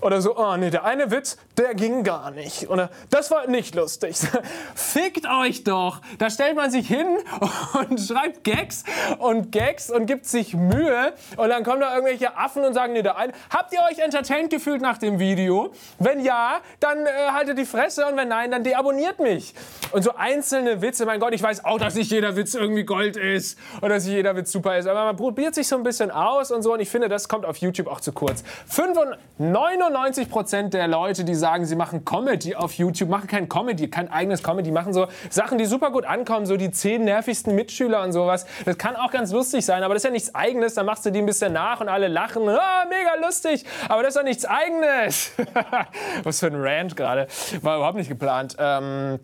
Oder 0.00 0.20
so, 0.20 0.36
oh 0.36 0.56
nee, 0.56 0.70
der 0.70 0.84
eine 0.84 1.10
Witz, 1.10 1.38
der 1.56 1.74
ging 1.74 2.04
gar 2.04 2.30
nicht. 2.30 2.68
Oder 2.70 2.90
das 3.10 3.30
war 3.30 3.46
nicht 3.46 3.74
lustig. 3.74 4.16
Fickt 4.74 5.26
euch 5.28 5.64
doch. 5.64 6.00
Da 6.18 6.30
stellt 6.30 6.56
man 6.56 6.70
sich 6.70 6.86
hin 6.88 7.06
und 7.88 8.00
schreibt 8.00 8.44
Gags 8.44 8.84
und 9.18 9.52
Gags 9.52 9.90
und 9.90 10.06
gibt 10.06 10.26
sich 10.26 10.54
Mühe. 10.54 11.12
Und 11.36 11.48
dann 11.48 11.64
kommen 11.64 11.80
da 11.80 11.94
irgendwelche 11.94 12.36
Affen 12.36 12.64
und 12.64 12.74
sagen, 12.74 12.92
nee, 12.92 13.02
der 13.02 13.16
eine, 13.16 13.32
habt 13.50 13.72
ihr 13.72 13.80
euch 13.90 13.98
entertained 13.98 14.50
gefühlt? 14.50 14.77
Gefühlt 14.78 14.82
nach 14.82 14.98
dem 14.98 15.18
Video? 15.18 15.70
Wenn 15.98 16.20
ja, 16.20 16.60
dann 16.80 17.06
äh, 17.06 17.10
haltet 17.32 17.58
die 17.58 17.64
Fresse 17.64 18.06
und 18.06 18.16
wenn 18.16 18.28
nein, 18.28 18.50
dann 18.50 18.62
deabonniert 18.62 19.18
mich. 19.18 19.54
Und 19.92 20.02
so 20.02 20.14
einzelne 20.16 20.80
Witze, 20.82 21.06
mein 21.06 21.20
Gott, 21.20 21.32
ich 21.34 21.42
weiß 21.42 21.64
auch, 21.64 21.78
dass 21.78 21.94
nicht 21.94 22.10
jeder 22.10 22.36
Witz 22.36 22.54
irgendwie 22.54 22.84
Gold 22.84 23.16
ist 23.16 23.58
oder 23.78 23.90
dass 23.90 24.04
nicht 24.04 24.14
jeder 24.14 24.36
Witz 24.36 24.52
super 24.52 24.76
ist, 24.78 24.86
aber 24.86 25.04
man 25.04 25.16
probiert 25.16 25.54
sich 25.54 25.66
so 25.66 25.76
ein 25.76 25.82
bisschen 25.82 26.10
aus 26.10 26.50
und 26.50 26.62
so 26.62 26.74
und 26.74 26.80
ich 26.80 26.90
finde, 26.90 27.08
das 27.08 27.28
kommt 27.28 27.44
auf 27.44 27.56
YouTube 27.58 27.88
auch 27.88 28.00
zu 28.00 28.12
kurz. 28.12 28.44
99% 29.40 30.68
der 30.70 30.88
Leute, 30.88 31.24
die 31.24 31.34
sagen, 31.34 31.64
sie 31.64 31.76
machen 31.76 32.04
Comedy 32.04 32.54
auf 32.54 32.72
YouTube, 32.74 33.08
machen 33.08 33.28
kein 33.28 33.48
Comedy, 33.48 33.88
kein 33.88 34.10
eigenes 34.10 34.42
Comedy, 34.42 34.70
machen 34.70 34.92
so 34.92 35.06
Sachen, 35.30 35.58
die 35.58 35.66
super 35.66 35.90
gut 35.90 36.04
ankommen, 36.04 36.46
so 36.46 36.56
die 36.56 36.70
zehn 36.70 37.04
nervigsten 37.04 37.54
Mitschüler 37.54 38.02
und 38.02 38.12
sowas. 38.12 38.46
Das 38.64 38.76
kann 38.78 38.96
auch 38.96 39.10
ganz 39.10 39.32
lustig 39.32 39.64
sein, 39.64 39.82
aber 39.82 39.94
das 39.94 40.02
ist 40.02 40.08
ja 40.08 40.10
nichts 40.10 40.34
eigenes, 40.34 40.74
dann 40.74 40.86
machst 40.86 41.06
du 41.06 41.10
die 41.10 41.20
ein 41.20 41.26
bisschen 41.26 41.52
nach 41.52 41.80
und 41.80 41.88
alle 41.88 42.08
lachen, 42.08 42.48
ah, 42.48 42.84
mega 42.88 43.14
lustig, 43.24 43.64
aber 43.88 44.02
das 44.02 44.14
ist 44.14 44.16
doch 44.16 44.24
nichts 44.24 44.44
eigenes 44.44 44.67
eigenes. 44.68 45.32
Was 46.22 46.40
für 46.40 46.46
ein 46.46 46.56
Rant 46.56 46.96
gerade. 46.96 47.26
War 47.62 47.76
überhaupt 47.76 47.96
nicht 47.96 48.08
geplant. 48.08 48.56
Ähm, 48.58 49.18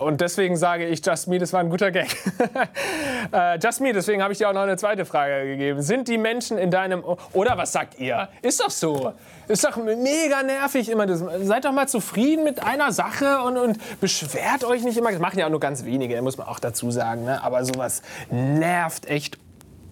und 0.00 0.20
deswegen 0.20 0.56
sage 0.56 0.86
ich 0.86 1.04
Just 1.04 1.28
Me, 1.28 1.38
das 1.38 1.52
war 1.52 1.60
ein 1.60 1.70
guter 1.70 1.90
Gag. 1.90 2.08
äh, 3.32 3.58
Just 3.58 3.80
Me, 3.80 3.92
deswegen 3.92 4.22
habe 4.22 4.32
ich 4.32 4.38
dir 4.38 4.48
auch 4.48 4.52
noch 4.52 4.62
eine 4.62 4.76
zweite 4.76 5.06
Frage 5.06 5.46
gegeben. 5.46 5.80
Sind 5.80 6.08
die 6.08 6.18
Menschen 6.18 6.58
in 6.58 6.70
deinem... 6.70 7.02
Oder 7.32 7.56
was 7.56 7.72
sagt 7.72 7.98
ihr? 7.98 8.28
Ist 8.42 8.60
doch 8.60 8.68
so. 8.68 9.14
Ist 9.48 9.64
doch 9.64 9.76
mega 9.76 10.42
nervig 10.42 10.90
immer. 10.90 11.06
Das. 11.06 11.22
Seid 11.42 11.64
doch 11.64 11.72
mal 11.72 11.88
zufrieden 11.88 12.44
mit 12.44 12.62
einer 12.62 12.92
Sache 12.92 13.40
und, 13.42 13.56
und 13.56 14.00
beschwert 14.00 14.64
euch 14.64 14.82
nicht 14.82 14.98
immer. 14.98 15.12
Das 15.12 15.20
machen 15.20 15.38
ja 15.38 15.46
auch 15.46 15.50
nur 15.50 15.60
ganz 15.60 15.84
wenige, 15.84 16.20
muss 16.20 16.36
man 16.36 16.48
auch 16.48 16.58
dazu 16.58 16.90
sagen. 16.90 17.24
Ne? 17.24 17.42
Aber 17.42 17.64
sowas 17.64 18.02
nervt 18.30 19.06
echt 19.06 19.38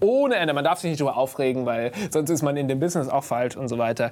ohne 0.01 0.37
Ende. 0.37 0.55
Man 0.55 0.65
darf 0.65 0.81
sich 0.81 0.91
nicht 0.91 1.01
darüber 1.01 1.17
aufregen, 1.17 1.67
weil 1.67 1.93
sonst 2.11 2.31
ist 2.31 2.43
man 2.43 2.57
in 2.57 2.69
dem 2.69 2.81
Business 2.81 3.09
auch 3.09 3.25
falsch 3.25 3.57
und 3.57 3.69
so 3.69 3.79
weiter. 3.79 4.11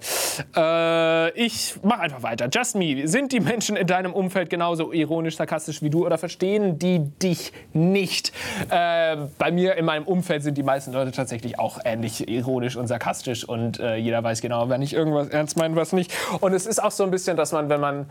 Äh, 0.57 1.31
ich 1.38 1.75
mache 1.83 2.01
einfach 2.01 2.23
weiter. 2.23 2.49
Just 2.53 2.77
me. 2.77 3.07
Sind 3.07 3.33
die 3.33 3.40
Menschen 3.40 3.77
in 3.77 3.87
deinem 3.87 4.12
Umfeld 4.12 4.51
genauso 4.51 4.92
ironisch, 4.92 5.37
sarkastisch 5.37 5.83
wie 5.83 5.90
du 5.90 6.07
oder 6.07 6.18
verstehen 6.18 6.79
die 6.79 7.01
dich 7.23 7.53
nicht? 7.73 8.33
Äh, 8.71 9.16
bei 9.38 9.51
mir 9.51 9.77
in 9.77 9.85
meinem 9.85 10.05
Umfeld 10.05 10.42
sind 10.42 10.57
die 10.57 10.62
meisten 10.62 10.92
Leute 10.92 11.12
tatsächlich 11.12 11.59
auch 11.59 11.79
ähnlich 11.85 12.29
ironisch 12.29 12.77
und 12.77 12.87
sarkastisch 12.87 13.49
und 13.49 13.81
äh, 13.81 13.97
jeder 13.97 14.23
weiß 14.23 14.40
genau, 14.40 14.68
wenn 14.68 14.83
ich 14.83 14.95
irgendwas 14.95 15.29
ernst 15.29 15.57
meine, 15.57 15.77
was 15.77 15.92
nicht. 15.92 16.12
Und 16.40 16.53
es 16.53 16.66
ist 16.66 16.83
auch 16.83 16.90
so 16.90 17.05
ein 17.05 17.11
bisschen, 17.11 17.37
dass 17.37 17.53
man, 17.53 17.68
wenn 17.68 17.81
man 17.81 18.07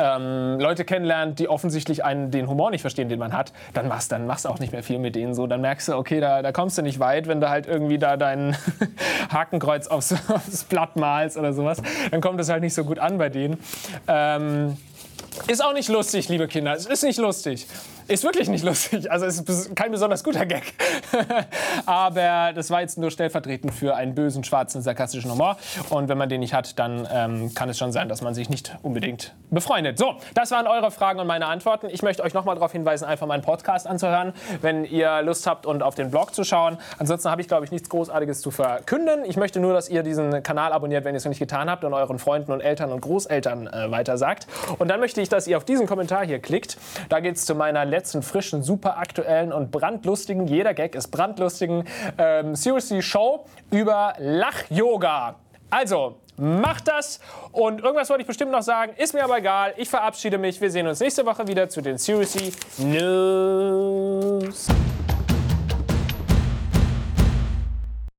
ähm, 0.00 0.58
Leute 0.58 0.84
kennenlernt, 0.84 1.38
die 1.38 1.48
offensichtlich 1.48 2.04
einen, 2.04 2.30
den 2.30 2.48
Humor 2.48 2.70
nicht 2.70 2.80
verstehen, 2.80 3.08
den 3.08 3.18
man 3.18 3.32
hat, 3.32 3.52
dann 3.74 3.88
machst, 3.88 4.10
dann 4.12 4.26
machst 4.26 4.46
auch 4.46 4.58
nicht 4.58 4.72
mehr 4.72 4.82
viel 4.82 4.98
mit 4.98 5.14
denen 5.14 5.34
so. 5.34 5.46
Dann 5.46 5.60
merkst 5.60 5.88
du, 5.88 5.96
okay, 5.96 6.20
da, 6.20 6.42
da 6.42 6.52
kommst 6.52 6.78
du 6.78 6.82
nicht 6.82 7.00
weit, 7.00 7.28
wenn 7.28 7.40
du 7.40 7.50
halt 7.50 7.66
irgendwie 7.66 7.98
da 7.98 8.16
dein 8.16 8.56
Hakenkreuz 9.32 9.86
aufs, 9.86 10.12
aufs, 10.28 10.64
Blatt 10.64 10.96
malst 10.96 11.36
oder 11.36 11.52
sowas. 11.52 11.82
Dann 12.10 12.20
kommt 12.20 12.40
das 12.40 12.48
halt 12.48 12.62
nicht 12.62 12.74
so 12.74 12.84
gut 12.84 12.98
an 12.98 13.18
bei 13.18 13.28
denen. 13.28 13.58
Ähm, 14.08 14.76
ist 15.46 15.64
auch 15.64 15.72
nicht 15.72 15.88
lustig, 15.88 16.28
liebe 16.28 16.48
Kinder. 16.48 16.74
Es 16.74 16.86
ist 16.86 17.02
nicht 17.02 17.18
lustig. 17.18 17.66
Ist 18.08 18.24
wirklich 18.24 18.48
nicht 18.48 18.64
lustig. 18.64 19.10
Also 19.10 19.26
es 19.26 19.40
ist 19.40 19.76
kein 19.76 19.90
besonders 19.90 20.24
guter 20.24 20.46
Gag. 20.46 20.74
Aber 21.86 22.52
das 22.54 22.70
war 22.70 22.80
jetzt 22.80 22.98
nur 22.98 23.10
stellvertretend 23.10 23.72
für 23.74 23.94
einen 23.94 24.14
bösen, 24.14 24.44
schwarzen, 24.44 24.82
sarkastischen 24.82 25.30
Humor. 25.30 25.56
Und 25.90 26.08
wenn 26.08 26.18
man 26.18 26.28
den 26.28 26.40
nicht 26.40 26.54
hat, 26.54 26.78
dann 26.78 27.06
ähm, 27.12 27.54
kann 27.54 27.68
es 27.68 27.78
schon 27.78 27.92
sein, 27.92 28.08
dass 28.08 28.22
man 28.22 28.34
sich 28.34 28.48
nicht 28.48 28.76
unbedingt 28.82 29.34
befreundet. 29.50 29.98
So, 29.98 30.16
das 30.34 30.50
waren 30.50 30.66
eure 30.66 30.90
Fragen 30.90 31.20
und 31.20 31.26
meine 31.26 31.46
Antworten. 31.46 31.88
Ich 31.90 32.02
möchte 32.02 32.22
euch 32.22 32.34
nochmal 32.34 32.54
darauf 32.54 32.72
hinweisen, 32.72 33.04
einfach 33.04 33.26
meinen 33.26 33.42
Podcast 33.42 33.86
anzuhören, 33.86 34.32
wenn 34.60 34.84
ihr 34.84 35.22
Lust 35.22 35.46
habt 35.46 35.66
und 35.66 35.82
auf 35.82 35.94
den 35.94 36.10
Blog 36.10 36.34
zu 36.34 36.44
schauen. 36.44 36.78
Ansonsten 36.98 37.30
habe 37.30 37.40
ich, 37.40 37.48
glaube 37.48 37.64
ich, 37.64 37.70
nichts 37.70 37.88
Großartiges 37.88 38.40
zu 38.40 38.50
verkünden. 38.50 39.24
Ich 39.24 39.36
möchte 39.36 39.60
nur, 39.60 39.72
dass 39.72 39.88
ihr 39.88 40.02
diesen 40.02 40.42
Kanal 40.42 40.72
abonniert, 40.72 41.04
wenn 41.04 41.14
ihr 41.14 41.18
es 41.18 41.24
noch 41.24 41.30
nicht 41.30 41.38
getan 41.38 41.70
habt 41.70 41.84
und 41.84 41.94
euren 41.94 42.18
Freunden 42.18 42.52
und 42.52 42.60
Eltern 42.60 42.92
und 42.92 43.00
Großeltern 43.00 43.66
äh, 43.66 43.90
weitersagt. 43.90 44.46
Und 44.78 44.88
dann 44.88 45.00
möchte 45.00 45.20
ich, 45.20 45.28
dass 45.28 45.46
ihr 45.46 45.56
auf 45.56 45.64
diesen 45.64 45.86
Kommentar 45.86 46.24
hier 46.24 46.38
klickt. 46.38 46.78
Da 47.08 47.20
geht 47.20 47.36
es 47.36 47.44
zu 47.44 47.54
meiner 47.54 47.84
letzten 47.90 48.22
frischen, 48.22 48.62
super 48.62 48.98
aktuellen 48.98 49.52
und 49.52 49.70
brandlustigen, 49.70 50.46
jeder 50.46 50.74
Gag 50.74 50.94
ist 50.94 51.08
brandlustigen 51.08 51.84
ähm, 52.18 52.54
Seriously 52.54 53.02
Show 53.02 53.44
über 53.70 54.14
Lach-Yoga. 54.18 55.36
Also, 55.68 56.16
macht 56.36 56.88
das. 56.88 57.20
Und 57.52 57.82
irgendwas 57.82 58.08
wollte 58.10 58.22
ich 58.22 58.26
bestimmt 58.26 58.50
noch 58.50 58.62
sagen, 58.62 58.92
ist 58.96 59.14
mir 59.14 59.22
aber 59.24 59.38
egal. 59.38 59.74
Ich 59.76 59.88
verabschiede 59.88 60.38
mich. 60.38 60.60
Wir 60.60 60.70
sehen 60.70 60.86
uns 60.86 61.00
nächste 61.00 61.24
Woche 61.26 61.46
wieder 61.46 61.68
zu 61.68 61.80
den 61.80 61.98
Seriously 61.98 62.52
News. 62.78 64.68